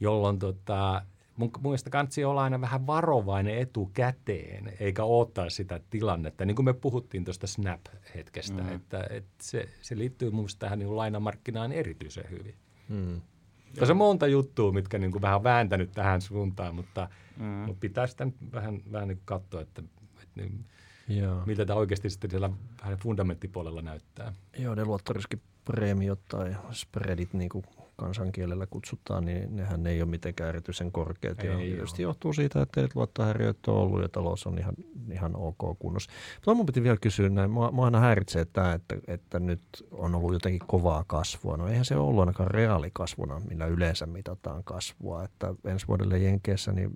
[0.00, 1.02] Jolloin tota,
[1.36, 6.44] mun, mun mielestä kannattaa olla aina vähän varovainen etukäteen, eikä odottaa sitä tilannetta.
[6.44, 8.72] Niin kuin me puhuttiin tuosta Snap-hetkestä, mm.
[8.72, 12.54] että, että se, se liittyy mun mielestä tähän niin lainamarkkinaan erityisen hyvin.
[12.88, 13.20] Mm.
[13.78, 17.44] Tässä on monta juttua, mitkä niin kuin vähän vääntänyt tähän suuntaan, mutta, mm.
[17.44, 19.82] mutta pitää sitä vähän, vähän niin katsoa, että,
[20.22, 20.64] että niin,
[21.08, 21.42] Joo.
[21.46, 22.50] miltä tämä oikeasti sitten siellä
[22.82, 24.32] vähän fundamenttipuolella näyttää.
[24.58, 27.64] Joo, ne luottoriskipreemiot tai spreadit, niin kuin
[28.00, 31.40] kansankielellä kutsutaan, niin nehän ei ole mitenkään erityisen korkeat.
[31.40, 34.74] Ei ja tietysti johtuu siitä, että teidät luottohäiriöt on ollut ja talous on ihan,
[35.12, 36.10] ihan ok kunnossa.
[36.34, 37.50] Mutta mun piti vielä kysyä näin.
[37.50, 41.56] Mua, mua aina häiritsee tämä, että, että nyt on ollut jotenkin kovaa kasvua.
[41.56, 45.24] No eihän se ollut ainakaan reaalikasvuna, millä yleensä mitataan kasvua.
[45.24, 46.90] Että ensi vuodelle Jenkeissä niin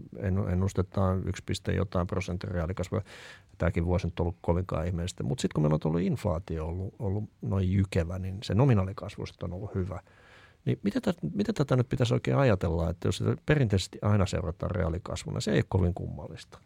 [0.53, 1.43] ennustetaan 1,
[1.77, 3.03] jotain prosentin reaalikasvua.
[3.59, 5.23] Tämäkin vuosi nyt ollut kovinkaan ihmeellistä.
[5.23, 9.53] Mutta sitten kun meillä on tullut inflaatio ollut, ollut noin jykevä, niin se nominaalikasvu on
[9.53, 10.01] ollut hyvä–
[10.65, 14.71] niin mitä, tätä, mitä tätä nyt pitäisi oikein ajatella, että jos sitä perinteisesti aina seurataan
[14.71, 16.59] reaalikasvuna, se ei ole kovin kummallista.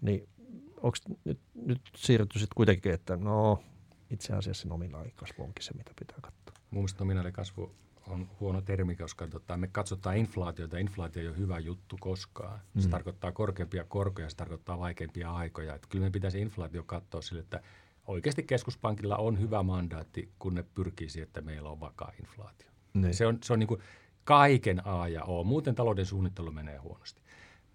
[0.00, 0.28] Niin
[0.76, 3.62] onko nyt, nyt siirrytty sitten kuitenkin, että no
[4.10, 6.54] itse asiassa nominaalikasvu onkin se, mitä pitää katsoa?
[6.70, 7.74] Mun mielestä nominaalikasvu
[8.06, 10.78] on huono termi, koska tota, me katsotaan inflaatiota.
[10.78, 12.60] Inflaatio ei ole hyvä juttu koskaan.
[12.78, 12.90] Se mm.
[12.90, 15.74] tarkoittaa korkeampia korkoja, se tarkoittaa vaikeampia aikoja.
[15.74, 17.60] Et kyllä me pitäisi inflaatio katsoa sille, että
[18.06, 22.71] oikeasti keskuspankilla on hyvä mandaatti, kun ne pyrkii siihen, että meillä on vakaa inflaatio.
[22.94, 23.14] Niin.
[23.14, 23.80] Se on, se on niin kuin
[24.24, 25.44] kaiken A ja O.
[25.44, 27.22] Muuten talouden suunnittelu menee huonosti.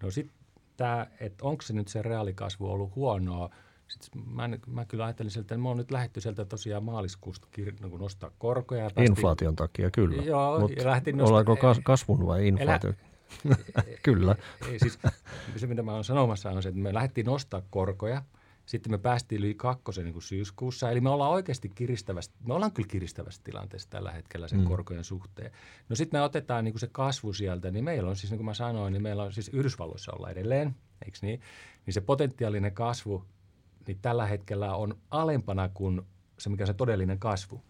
[0.02, 0.36] No sitten
[0.76, 3.50] tämä, että onko se nyt se reaalikasvu ollut huonoa,
[3.88, 7.82] sitten mä, mä kyllä ajattelin sieltä, että me on nyt lähdetty sieltä tosiaan maaliskuusta kir-
[7.82, 8.80] niin nostaa korkoja.
[8.80, 10.22] Päästiin, Inflaation takia, kyllä.
[10.22, 12.92] Joo, Mut ja nostaa, ollaanko kas- kasvun vai inflaatio?
[13.44, 13.56] Elä,
[14.02, 14.36] kyllä.
[14.70, 14.98] Ei, siis,
[15.56, 18.22] se, mitä mä olen sanomassa, on se, että me lähdettiin nostaa korkoja–
[18.68, 22.72] sitten me päästiin yli kakkosen niin kuin syyskuussa, eli me ollaan oikeasti kiristävässä, me ollaan
[22.72, 24.64] kyllä kiristävässä tilanteessa tällä hetkellä sen mm.
[24.64, 25.52] korkojen suhteen.
[25.88, 28.44] No sitten me otetaan niin kuin se kasvu sieltä, niin meillä on siis, niin kuin
[28.44, 31.40] mä sanoin, niin meillä on siis Yhdysvalloissa olla edelleen, eikö niin?
[31.86, 33.24] Niin se potentiaalinen kasvu,
[33.86, 36.02] niin tällä hetkellä on alempana kuin
[36.38, 37.62] se, mikä on se todellinen kasvu.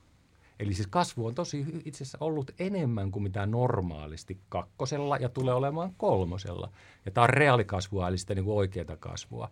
[0.58, 5.54] Eli siis kasvu on tosi itse asiassa ollut enemmän kuin mitä normaalisti kakkosella ja tulee
[5.54, 6.72] olemaan kolmosella.
[7.06, 9.50] Ja tämä on reaalikasvua, eli sitä niin kuin oikeaa kasvua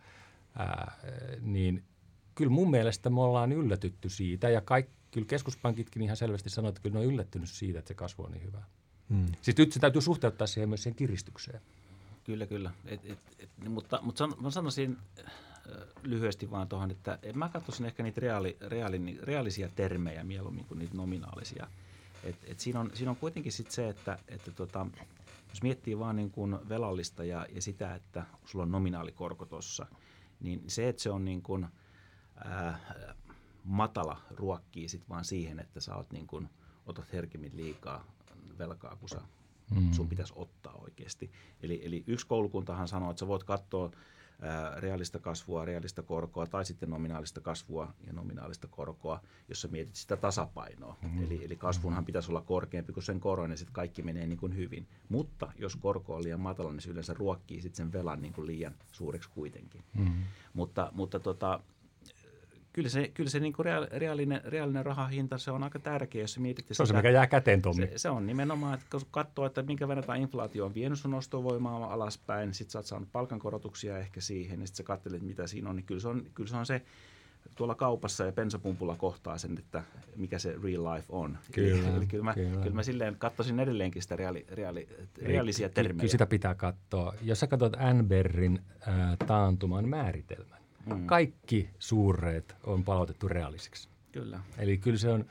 [0.57, 0.93] ää,
[1.41, 1.85] niin
[2.35, 6.81] kyllä mun mielestä me ollaan yllätytty siitä ja kaikki, kyllä keskuspankitkin ihan selvästi sanoo, että
[6.81, 8.63] kyllä ne on yllättynyt siitä, että se kasvu on niin hyvä.
[9.09, 9.27] Hmm.
[9.43, 11.61] Siis nyt se täytyy suhteuttaa siihen myös siihen kiristykseen.
[12.25, 12.71] Kyllä, kyllä.
[12.85, 14.99] Et, et, et, mutta mutta san, mä sanoisin
[16.03, 20.97] lyhyesti vaan tuohon, että mä katsoisin ehkä niitä reaali, reaali, reaalisia termejä mieluummin kuin niitä
[20.97, 21.67] nominaalisia.
[22.25, 24.87] Et, et siinä, on, siinä on kuitenkin sit se, että, että tota,
[25.49, 29.87] jos miettii vaan niin kuin velallista ja, ja sitä, että sulla on nominaalikorko tuossa–
[30.41, 31.67] niin se, että se on niin kuin,
[32.45, 32.79] ää,
[33.65, 36.49] matala ruokkii sit vaan siihen, että sä oot niin kuin,
[36.87, 38.05] otat herkemmin liikaa
[38.59, 39.21] velkaa, kun sä,
[39.75, 39.93] mm.
[39.93, 41.31] sun pitäisi ottaa oikeasti.
[41.63, 43.91] Eli, eli yksi koulukuntahan sanoo, että sä voit katsoa
[44.77, 50.17] reaalista kasvua, reaalista korkoa tai sitten nominaalista kasvua ja nominaalista korkoa, jos sä mietit sitä
[50.17, 50.97] tasapainoa.
[51.03, 51.25] Mm-hmm.
[51.25, 52.07] Eli, eli kasvunhan mm-hmm.
[52.07, 54.89] pitäisi olla korkeampi kuin sen koron ja sitten kaikki menee niin kuin hyvin.
[55.09, 58.47] Mutta jos korko on liian matala, niin se yleensä ruokkii sitten sen velan niin kuin
[58.47, 59.85] liian suureksi kuitenkin.
[59.95, 60.23] Mm-hmm.
[60.55, 61.61] Mutta, mutta tota,
[62.77, 66.67] kyllä se, kyllä se niin kuin reaalinen, reaalinen rahahinta, se on aika tärkeä, jos mietit.
[66.73, 67.87] Se on se, mikä jää käteen, Tommi.
[67.87, 71.15] Se, se, on nimenomaan, että kun katsoo, että minkä verran tämä inflaatio on vienyt sun
[71.15, 75.71] ostovoimaa alaspäin, sitten sä oot saanut palkankorotuksia ehkä siihen, ja sitten sä katselet, mitä siinä
[75.71, 76.83] on, niin kyllä se on, kyllä se, on se
[77.55, 79.83] tuolla kaupassa ja bensapumpulla kohtaa sen, että
[80.17, 81.39] mikä se real life on.
[81.53, 82.63] Kyllä, eli, kyllä, mä, kyllä.
[82.63, 84.89] kyllä mä silleen katsoisin edelleenkin sitä reaali, reaali,
[85.23, 86.01] reaalisia termejä.
[86.01, 87.15] Kyllä sitä pitää katsoa.
[87.23, 91.07] Jos sä katsot Anberin äh, taantuman määritelmän, Mm.
[91.07, 93.89] Kaikki suurreet on palautettu reaalisiksi.
[94.13, 94.41] Kyllä.
[94.59, 95.25] Eli kyllä se on,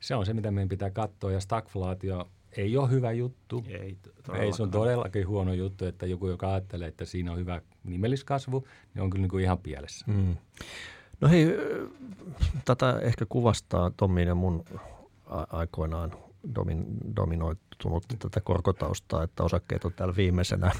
[0.00, 1.32] se on se, mitä meidän pitää katsoa.
[1.32, 3.64] Ja stagflaatio ei ole hyvä juttu.
[3.68, 3.96] Ei,
[4.34, 8.66] ei se on todellakin huono juttu, että joku, joka ajattelee, että siinä on hyvä nimelliskasvu,
[8.94, 10.04] niin on kyllä niin kuin ihan pielessä.
[10.08, 10.36] Mm.
[11.20, 11.46] No hei,
[12.64, 14.64] tätä ehkä kuvastaa Tommin ja mun
[15.50, 16.12] aikoinaan
[16.54, 16.86] domin,
[17.16, 20.70] dominoitunut tätä korkotaustaa, että osakkeet on täällä viimeisenä.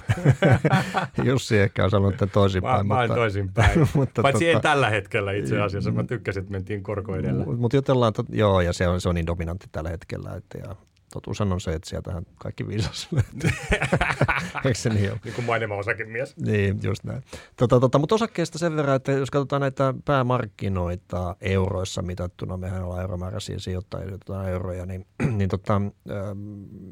[1.24, 2.86] Jussi ehkä on sanonut, että toisinpäin.
[2.86, 3.88] Mä, mutta, mä toisinpäin.
[3.94, 5.90] mutta Paitsi tota, ei tällä hetkellä itse asiassa.
[5.90, 7.44] Mä tykkäsin, että mentiin korko edellä.
[7.44, 10.34] Mutta jutellaan, joo, ja se on, se on niin dominantti tällä hetkellä.
[10.34, 10.76] Että, ja
[11.12, 13.50] totuus on se, että sieltähän kaikki viisas löytyy.
[14.64, 15.20] Eikö se niin ole?
[15.24, 16.36] Niin kuin mainema osakemies.
[16.36, 17.22] Niin, just näin.
[17.56, 23.02] Tota, tota, mutta osakkeesta sen verran, että jos katsotaan näitä päämarkkinoita euroissa mitattuna, mehän ollaan
[23.02, 24.18] euromääräisiä sijoittajia,
[24.50, 25.06] euroja, niin,
[25.38, 25.80] niin tota,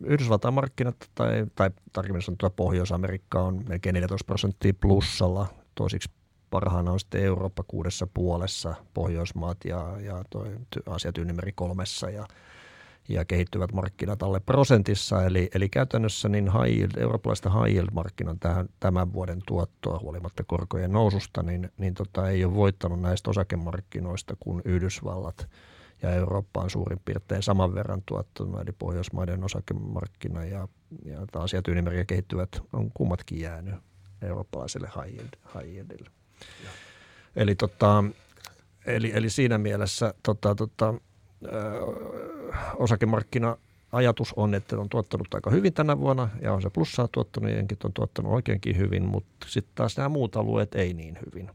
[0.05, 6.11] Yhdysvaltain markkinat tai, tai tarkemmin sanottuna Pohjois-Amerikka on melkein 14 prosenttia plussalla, toisiksi
[6.51, 10.57] parhaana on sitten Eurooppa kuudessa puolessa, Pohjoismaat ja, ja toi
[10.87, 12.27] Asia Tyynimeri kolmessa ja,
[13.09, 15.25] ja kehittyvät markkinat alle prosentissa.
[15.25, 20.93] Eli, eli käytännössä niin high yield, eurooppalaista high yield-markkinan tähän, tämän vuoden tuottoa huolimatta korkojen
[20.93, 25.49] noususta, niin, niin tota, ei ole voittanut näistä osakemarkkinoista kuin Yhdysvallat
[26.03, 30.69] ja Eurooppa on suurin piirtein saman verran tuottanut, eli Pohjoismaiden osakemarkkina ja,
[31.05, 33.75] ja Asia Tyynimeri kehittyvät on kummatkin jäänyt
[34.23, 36.11] eurooppalaiselle high, yield, high yieldille.
[37.37, 38.05] Eli, tota,
[38.87, 40.95] eli, eli siinä mielessä tota, tota,
[42.77, 43.57] osakemarkkina
[43.93, 47.85] ajatus on, että on tuottanut aika hyvin tänä vuonna ja on se plussaa tuottanut, jenkit
[47.85, 51.51] on tuottanut oikeinkin hyvin, mutta sitten taas nämä muut alueet ei niin hyvin.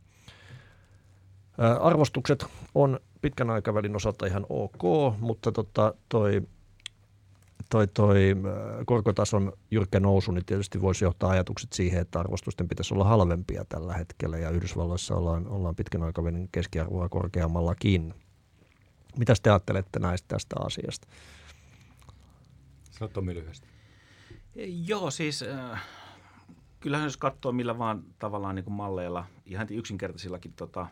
[1.82, 2.45] Arvostukset
[2.76, 6.41] on pitkän aikavälin osalta ihan ok, mutta tota, toi
[7.70, 8.36] toi, toi
[8.86, 13.93] korkotason jyrkkä nousu niin tietysti voisi johtaa ajatukset siihen, että arvostusten pitäisi olla halvempia tällä
[13.93, 18.14] hetkellä ja Yhdysvalloissa ollaan, ollaan pitkän aikavälin keskiarvoa korkeammallakin.
[19.18, 21.07] Mitä te ajattelette näistä tästä asiasta?
[22.91, 23.68] Sano Tomi lyhyesti.
[24.88, 25.84] Joo, siis äh,
[26.80, 30.88] kyllähän jos katsoo millä vaan tavallaan niin kuin malleilla, ihan yksinkertaisillakin tota,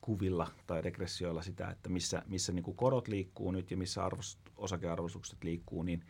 [0.00, 4.38] kuvilla tai regressioilla sitä, että missä, missä niin kuin korot liikkuu nyt ja missä arvos,
[4.56, 6.04] osakearvostukset liikkuu, niin,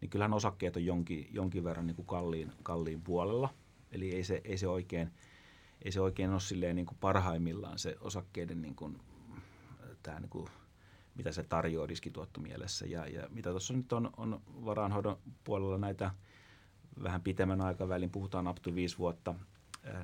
[0.00, 3.54] niin kyllähän osakkeet on jonkin, jonkin verran niin kuin kalliin, kalliin puolella.
[3.92, 5.10] Eli ei se, ei se oikein,
[5.82, 8.98] ei se oikein ole silleen niin kuin parhaimmillaan se osakkeiden niin kuin,
[10.02, 10.48] tämä niin kuin,
[11.20, 12.86] mitä se tarjoaa riskituottomielessä.
[12.86, 16.10] Ja, ja mitä tuossa nyt on, on varaanhoidon puolella näitä
[17.02, 19.34] vähän pitemmän aikavälin, puhutaan up to viisi vuotta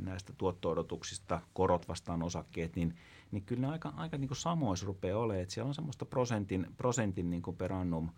[0.01, 2.95] näistä tuotto-odotuksista, korot vastaan osakkeet, niin–
[3.31, 5.43] niin kyllä ne aika, aika niin kuin samoissa rupeaa olemaan.
[5.43, 8.09] Että siellä on semmoista prosentin, prosentin niin kuin per annum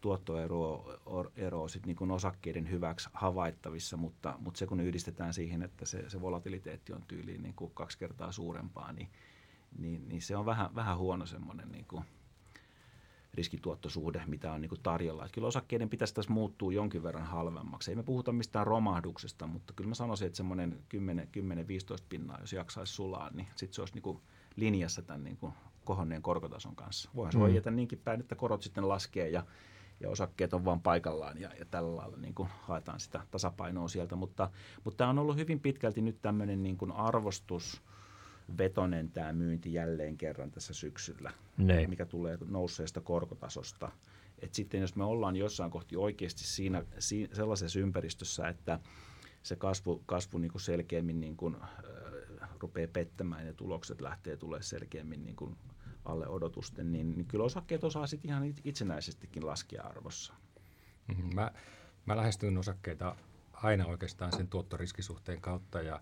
[0.00, 0.94] tuottoeroa
[1.36, 6.10] eroa sit niin kuin osakkeiden hyväksi havaittavissa, mutta, mutta se kun yhdistetään siihen, että se,
[6.10, 9.08] se volatiliteetti on tyyliin niin kuin kaksi kertaa suurempaa, niin,
[9.78, 12.04] niin, niin se on vähän, vähän huono semmoinen niin kuin
[13.34, 15.24] riskituottosuhde, mitä on niin kuin tarjolla.
[15.24, 17.90] Että kyllä osakkeiden pitäisi tässä muuttua jonkin verran halvemmaksi.
[17.90, 20.82] Ei me puhuta mistään romahduksesta, mutta kyllä mä sanoisin, että semmoinen
[22.00, 24.20] 10-15 pinnaa, jos jaksaisi sulaa, niin sitten se olisi niin kuin
[24.56, 25.52] linjassa tämän niin kuin
[25.84, 27.10] kohonneen korkotason kanssa.
[27.14, 27.42] Voihan se mm.
[27.42, 29.44] voi jätä niinkin päin, että korot sitten laskee ja,
[30.00, 34.16] ja osakkeet on vaan paikallaan ja, ja tällä lailla niin kuin haetaan sitä tasapainoa sieltä.
[34.16, 34.50] Mutta,
[34.84, 37.82] mutta tämä on ollut hyvin pitkälti nyt tämmöinen niin kuin arvostus,
[38.58, 41.86] vetonen tämä myynti jälleen kerran tässä syksyllä, ne.
[41.86, 43.92] mikä tulee nousseesta korkotasosta.
[44.38, 48.80] Et sitten jos me ollaan jossain kohti oikeasti siinä, siinä sellaisessa ympäristössä, että
[49.42, 51.56] se kasvu, kasvu niin kuin selkeämmin niin kuin,
[52.60, 55.56] rupeaa pettämään ja tulokset lähtee tulee selkeämmin niin kuin
[56.04, 60.34] alle odotusten, niin, niin kyllä osakkeet osaa sitten ihan itsenäisestikin laskea arvossa.
[61.08, 61.34] Mm-hmm.
[61.34, 61.50] Mä,
[62.06, 63.16] mä lähestyn osakkeita
[63.52, 66.00] aina oikeastaan sen tuottoriskisuhteen kautta ja,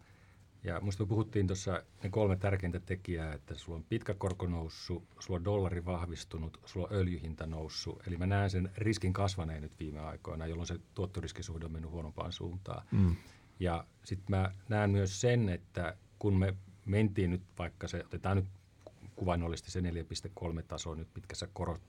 [0.64, 5.04] ja musta me puhuttiin tuossa ne kolme tärkeintä tekijää, että sulla on pitkä korko noussut,
[5.20, 8.06] sulla on dollari vahvistunut, sulla on öljyhinta noussut.
[8.06, 12.32] Eli mä näen sen riskin kasvaneen nyt viime aikoina, jolloin se tuottoriskisuhde on mennyt huonompaan
[12.32, 12.86] suuntaan.
[12.90, 13.16] Mm.
[13.60, 16.54] Ja sitten mä näen myös sen, että kun me
[16.84, 18.46] mentiin nyt vaikka se, otetaan nyt
[19.16, 21.48] kuvainnollisesti se 4,3 taso nyt pitkässä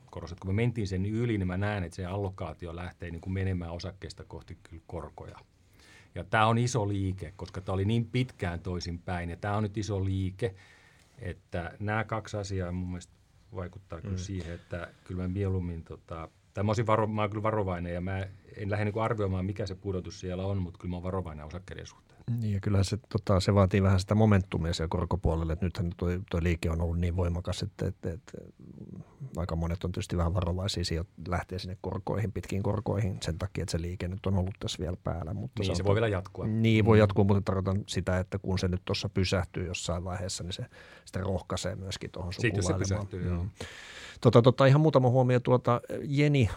[0.09, 0.35] korossa.
[0.39, 3.71] Kun me mentiin sen yli, niin mä näen, että se allokaatio lähtee niin kuin menemään
[3.71, 5.39] osakkeesta kohti kyllä korkoja.
[6.15, 9.29] Ja tämä on iso liike, koska tämä oli niin pitkään toisinpäin.
[9.29, 10.55] Ja tämä on nyt iso liike,
[11.19, 13.13] että nämä kaksi asiaa mun mielestä
[13.55, 14.03] vaikuttaa mm.
[14.03, 18.01] kyllä siihen, että kyllä mä mieluummin, tota, tai mä, varo, mä olen kyllä varovainen ja
[18.01, 21.45] mä en lähde niin arvioimaan, mikä se pudotus siellä on, mutta kyllä mä olen varovainen
[21.45, 22.08] osakkeiden suhteen.
[22.29, 25.53] Niin ja kyllä se, tota, se vaatii vähän sitä momentumia siellä korkopuolelle.
[25.53, 28.37] Että nythän tuo, tuo liike on ollut niin voimakas, että, että, että
[29.37, 33.71] aika monet on tietysti vähän varovaisia sijo- lähteä sinne korkoihin, pitkiin korkoihin sen takia, että
[33.71, 35.33] se liike nyt on ollut tässä vielä päällä.
[35.33, 36.47] Mutta niin, se, se voi vielä jatkua.
[36.47, 36.99] Niin, voi mm.
[36.99, 40.65] jatkua, mutta tarkoitan sitä, että kun se nyt tuossa pysähtyy jossain vaiheessa, niin se
[41.05, 43.29] sitä rohkaisee myöskin tuohon Sitten se pysähtyy, mm.
[43.29, 43.45] joo.
[44.21, 45.39] Tota, tota, ihan muutama huomio.
[45.39, 46.49] Tuota, Jeni,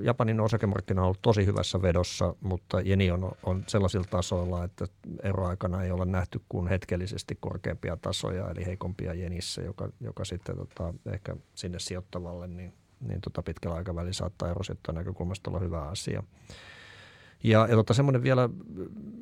[0.00, 4.86] Japanin osakemarkkina on ollut tosi hyvässä vedossa, mutta Jeni on, on sellaisilla tasoilla, että
[5.22, 10.94] eroaikana ei ole nähty kuin hetkellisesti korkeampia tasoja, eli heikompia Jenissä, joka, joka sitten tota,
[11.12, 16.22] ehkä sinne sijoittavalle, niin, niin tota pitkällä aikavälillä saattaa erosijoittajan näkökulmasta olla hyvä asia.
[17.42, 18.48] Ja, ja tota, semmoinen vielä,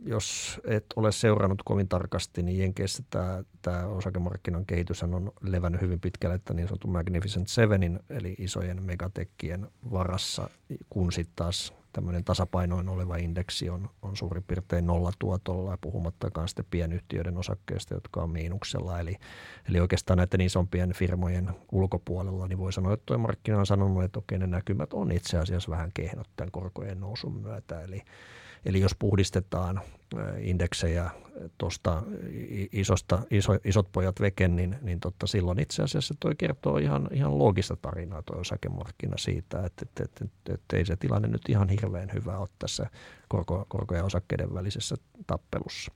[0.04, 6.00] jos et ole seurannut kovin tarkasti, niin Jenkeissä tämä, tämä osakemarkkinan kehitys on levännyt hyvin
[6.00, 10.50] pitkälle, että niin sanottu Magnificent Sevenin, eli isojen megatekkien varassa,
[10.90, 17.36] kun sitten taas tämmöinen tasapainoin oleva indeksi on, on suurin piirtein nollatuotolla puhumattakaan sitten pienyhtiöiden
[17.36, 19.00] osakkeista, jotka on miinuksella.
[19.00, 19.16] Eli,
[19.68, 24.18] eli oikeastaan näiden isompien firmojen ulkopuolella, niin voi sanoa, että tuo markkina on sanonut, että
[24.18, 27.80] okei ne näkymät on itse asiassa vähän kehnot tämän korkojen nousun myötä.
[27.80, 28.02] Eli,
[28.64, 29.80] Eli jos puhdistetaan
[30.38, 31.10] indeksejä
[31.58, 32.02] tuosta
[32.72, 37.38] isosta, iso, isot pojat veken, niin, niin totta, silloin itse asiassa toi kertoo ihan, ihan
[37.38, 41.68] loogista tarinaa tuo osakemarkkina siitä, että, että, että, että, että ei se tilanne nyt ihan
[41.68, 42.90] hirveän hyvä ole tässä
[43.28, 44.96] korko, korko- ja osakkeiden välisessä
[45.26, 45.92] tappelussa.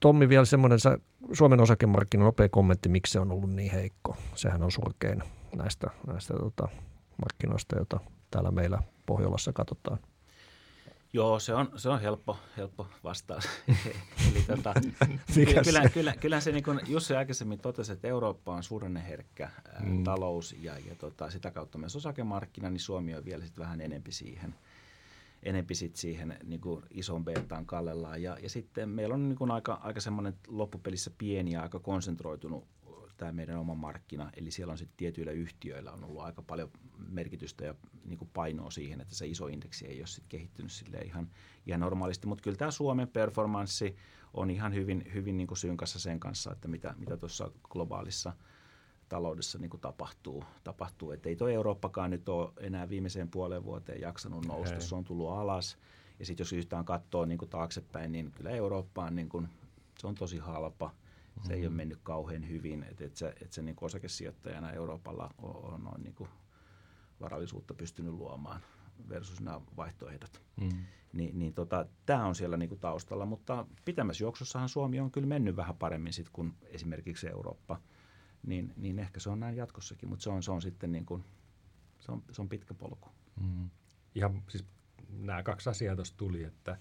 [0.00, 0.78] Tommi vielä semmoinen
[1.32, 4.16] Suomen osakemarkkinan nopea kommentti, miksi se on ollut niin heikko.
[4.34, 5.22] Sehän on surkein
[5.56, 6.68] näistä, näistä tota,
[7.22, 9.98] markkinoista, joita täällä meillä Pohjolassa katsotaan?
[11.12, 13.44] Joo, se on, se on helppo, helppo vastaus.
[14.30, 14.74] Eli tota,
[15.34, 19.50] kyllä, kyllä, kyllä, kyllä se, niin kuin Jussi aikaisemmin totesi, että Eurooppa on suhdanneherkkä
[19.80, 20.04] mm.
[20.04, 24.12] talous ja, ja tota, sitä kautta myös osakemarkkina, niin Suomi on vielä sit vähän enempi
[24.12, 24.54] siihen,
[25.42, 28.22] enempi sit siihen niin kuin ison betaan kallellaan.
[28.22, 32.66] Ja, ja sitten meillä on niin kuin aika, aika semmoinen loppupelissä pieni ja aika konsentroitunut
[33.20, 34.30] tämä meidän oma markkina.
[34.36, 36.70] Eli siellä on sitten tietyillä yhtiöillä on ollut aika paljon
[37.08, 40.98] merkitystä ja niin kuin painoa siihen, että se iso indeksi ei ole sit kehittynyt sille
[40.98, 41.30] ihan,
[41.66, 42.26] ihan normaalisti.
[42.26, 43.96] Mutta kyllä tämä Suomen performanssi
[44.34, 48.32] on ihan hyvin, hyvin niin kuin synkassa sen kanssa, että mitä, mitä tuossa globaalissa
[49.08, 50.44] taloudessa niin kuin tapahtuu.
[50.64, 51.12] tapahtuu.
[51.12, 54.82] Että ei tuo Eurooppakaan nyt ole enää viimeiseen puoleen vuoteen jaksanut nousta, Hei.
[54.82, 55.78] se on tullut alas.
[56.18, 59.48] Ja sitten jos yhtään katsoo niin kuin taaksepäin, niin kyllä Eurooppa on, niin kuin,
[59.98, 60.90] se on tosi halpa–
[61.42, 61.60] se mm-hmm.
[61.60, 65.84] ei ole mennyt kauhean hyvin, että et se, et se niin osakesijoittajana Euroopalla on, on
[65.84, 66.28] noin niin
[67.20, 68.60] varallisuutta pystynyt luomaan
[69.08, 70.42] versus nämä vaihtoehdot.
[70.60, 70.84] Mm.
[71.12, 75.56] Ni, niin tota, tämä on siellä niin taustalla, mutta pitämässä juoksussahan Suomi on kyllä mennyt
[75.56, 77.80] vähän paremmin sit kuin esimerkiksi Eurooppa.
[78.46, 81.24] Niin, niin ehkä se on näin jatkossakin, mutta se on, se on sitten niin kuin,
[81.98, 83.08] se on, se on pitkä polku.
[83.40, 83.70] Mm.
[84.14, 84.64] Ihan siis
[85.08, 86.78] nämä kaksi asiaa tuossa tuli, että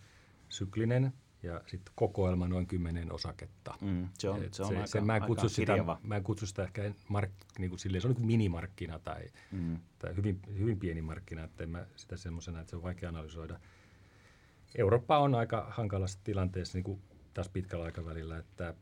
[0.50, 3.74] syklinen ja sitten kokoelma noin kymmenen osaketta.
[3.82, 5.74] Mm, se on, se on se, aika, se, mä, en kutsu sitä,
[6.04, 9.24] mä en kutsu sitä ehkä mark, niin kuin silleen, se on niin kuin minimarkkina tai,
[9.52, 9.80] mm.
[10.00, 13.60] tai hyvin, hyvin pieni markkina, että en mä sitä semmoisena, että se on vaikea analysoida.
[14.76, 17.02] Eurooppa on aika hankalassa tilanteessa niin kuin
[17.34, 18.74] tässä pitkällä aikavälillä, että,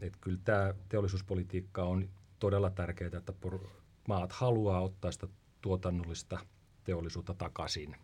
[0.00, 3.32] että kyllä tämä teollisuuspolitiikka on todella tärkeää, että
[4.08, 5.28] maat haluaa ottaa sitä
[5.60, 6.38] tuotannollista
[6.84, 7.96] teollisuutta takaisin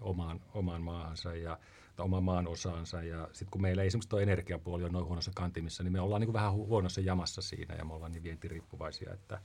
[0.00, 1.58] omaan, omaan maahansa ja–
[2.02, 3.02] oman maan osaansa.
[3.02, 6.26] Ja sitten kun meillä esimerkiksi tuo energiapuoli on noin huonossa kantimissa, niin me ollaan niin
[6.26, 9.40] kuin vähän huonossa jamassa siinä ja me ollaan niin vientiriippuvaisia, että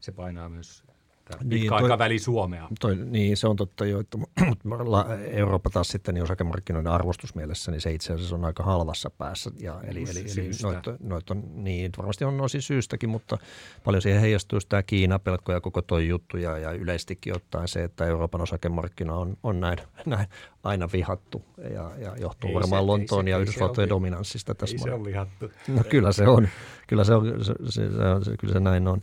[0.00, 0.84] se painaa myös
[1.44, 2.68] niin, pitkä Suomea.
[2.80, 4.18] Toi, niin, se on totta jo, että
[5.30, 9.50] Eurooppa taas sitten niin osakemarkkinoiden arvostusmielessä, niin se itse asiassa on aika halvassa päässä.
[9.58, 13.38] Ja, eli, eli, eli noit, noit on, niin, varmasti on osin syystäkin, mutta
[13.84, 17.84] paljon siihen heijastuu tämä Kiina, pelkko ja koko tuo juttu ja, ja yleistikin ottaen se,
[17.84, 20.26] että Euroopan osakemarkkina on, on näin, näin
[20.62, 24.76] aina vihattu ja, ja johtuu ei varmaan se, Lontoon se, ja Yhdysvaltojen dominanssista tässä.
[24.76, 25.50] Ei se on vihattu.
[25.68, 26.48] No kyllä se on,
[26.86, 27.82] kyllä se, on, se, se,
[28.24, 29.02] se, kyllä se näin on.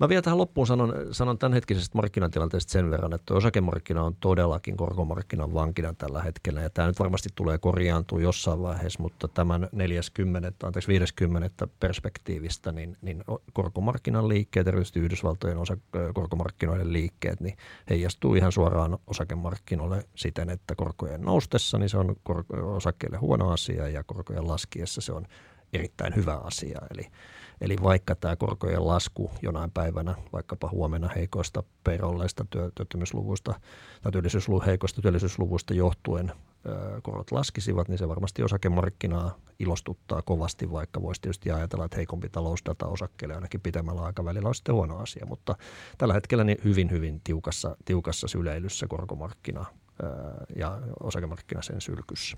[0.00, 5.54] Mä vielä tähän loppuun sanon, sanon tämänhetkisestä markkinatilanteesta sen verran, että osakemarkkina on todellakin korkomarkkinan
[5.54, 6.60] vankina tällä hetkellä.
[6.60, 12.96] Ja tämä nyt varmasti tulee korjaantua jossain vaiheessa, mutta tämän 40, anteeksi 50 perspektiivistä, niin,
[13.02, 15.76] niin korkomarkkinan liikkeet, erityisesti Yhdysvaltojen osa,
[16.14, 17.56] korkomarkkinoiden liikkeet, niin
[17.90, 22.16] heijastuu ihan suoraan osakemarkkinoille siten, että korkojen noustessa niin se on
[22.62, 25.26] osakkeille huono asia ja korkojen laskiessa se on
[25.72, 26.80] erittäin hyvä asia.
[26.90, 27.06] Eli
[27.60, 33.54] Eli vaikka tämä korkojen lasku jonain päivänä, vaikkapa huomenna heikoista peirolleista työttömyysluvuista
[34.02, 36.32] tai työllisyysluvun heikoista työllisyysluvuista johtuen
[37.02, 42.86] korot laskisivat, niin se varmasti osakemarkkinaa ilostuttaa kovasti, vaikka voisi tietysti ajatella, että heikompi talousdata
[42.86, 45.26] osakkeelle ainakin pitemmällä aikavälillä on sitten huono asia.
[45.26, 45.54] Mutta
[45.98, 49.64] tällä hetkellä niin hyvin, hyvin tiukassa, tiukassa syleilyssä korkomarkkina
[50.56, 52.36] ja osakemarkkina sen sylkyssä.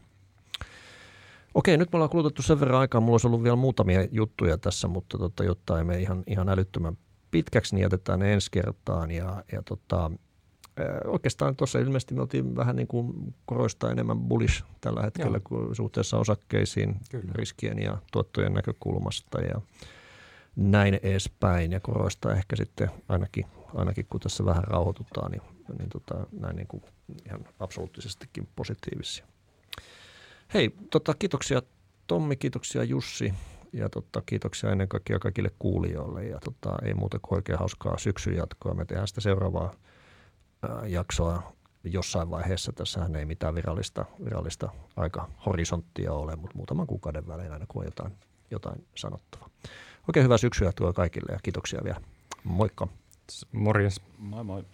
[1.55, 3.01] Okei, nyt me ollaan kulutettu sen verran aikaa.
[3.01, 6.99] Mulla olisi ollut vielä muutamia juttuja tässä, mutta tota, jotta ei mene ihan, ihan älyttömän
[7.31, 9.11] pitkäksi, niin jätetään ne ensi kertaan.
[9.11, 10.11] Ja, ja tota,
[11.07, 16.19] oikeastaan tuossa ilmeisesti me oltiin vähän niin kuin korostaa enemmän bullish tällä hetkellä kuin suhteessa
[16.19, 17.33] osakkeisiin Kyllä.
[17.35, 19.61] riskien ja tuottojen näkökulmasta ja
[20.57, 21.73] näin edespäin.
[21.73, 25.43] Ja korostaa ehkä sitten ainakin, ainakin kun tässä vähän rauhoitutaan, niin,
[25.79, 26.83] niin tota, näin niin kuin
[27.27, 29.27] ihan absoluuttisestikin positiivisia.
[30.55, 31.63] Hei, tota, kiitoksia
[32.07, 33.35] Tommi, kiitoksia Jussi
[33.73, 36.25] ja tota, kiitoksia ennen kaikkea kaikille kuulijoille.
[36.25, 38.75] Ja tota, ei muuta kuin oikein hauskaa syksyn jatkoa.
[38.75, 39.75] Me tehdään sitä seuraavaa
[40.63, 41.53] ää, jaksoa
[41.85, 42.73] jossain vaiheessa.
[42.73, 47.87] Tässähän ei mitään virallista, virallista aika horisonttia ole, mutta muutaman kuukauden välein aina kun on
[47.87, 48.13] jotain,
[48.51, 49.49] jotain sanottavaa.
[50.09, 52.01] Oikein hyvää syksyä tuo kaikille ja kiitoksia vielä.
[52.45, 52.89] Moikka.
[53.53, 54.01] Morjens.
[54.19, 54.65] Moi moi.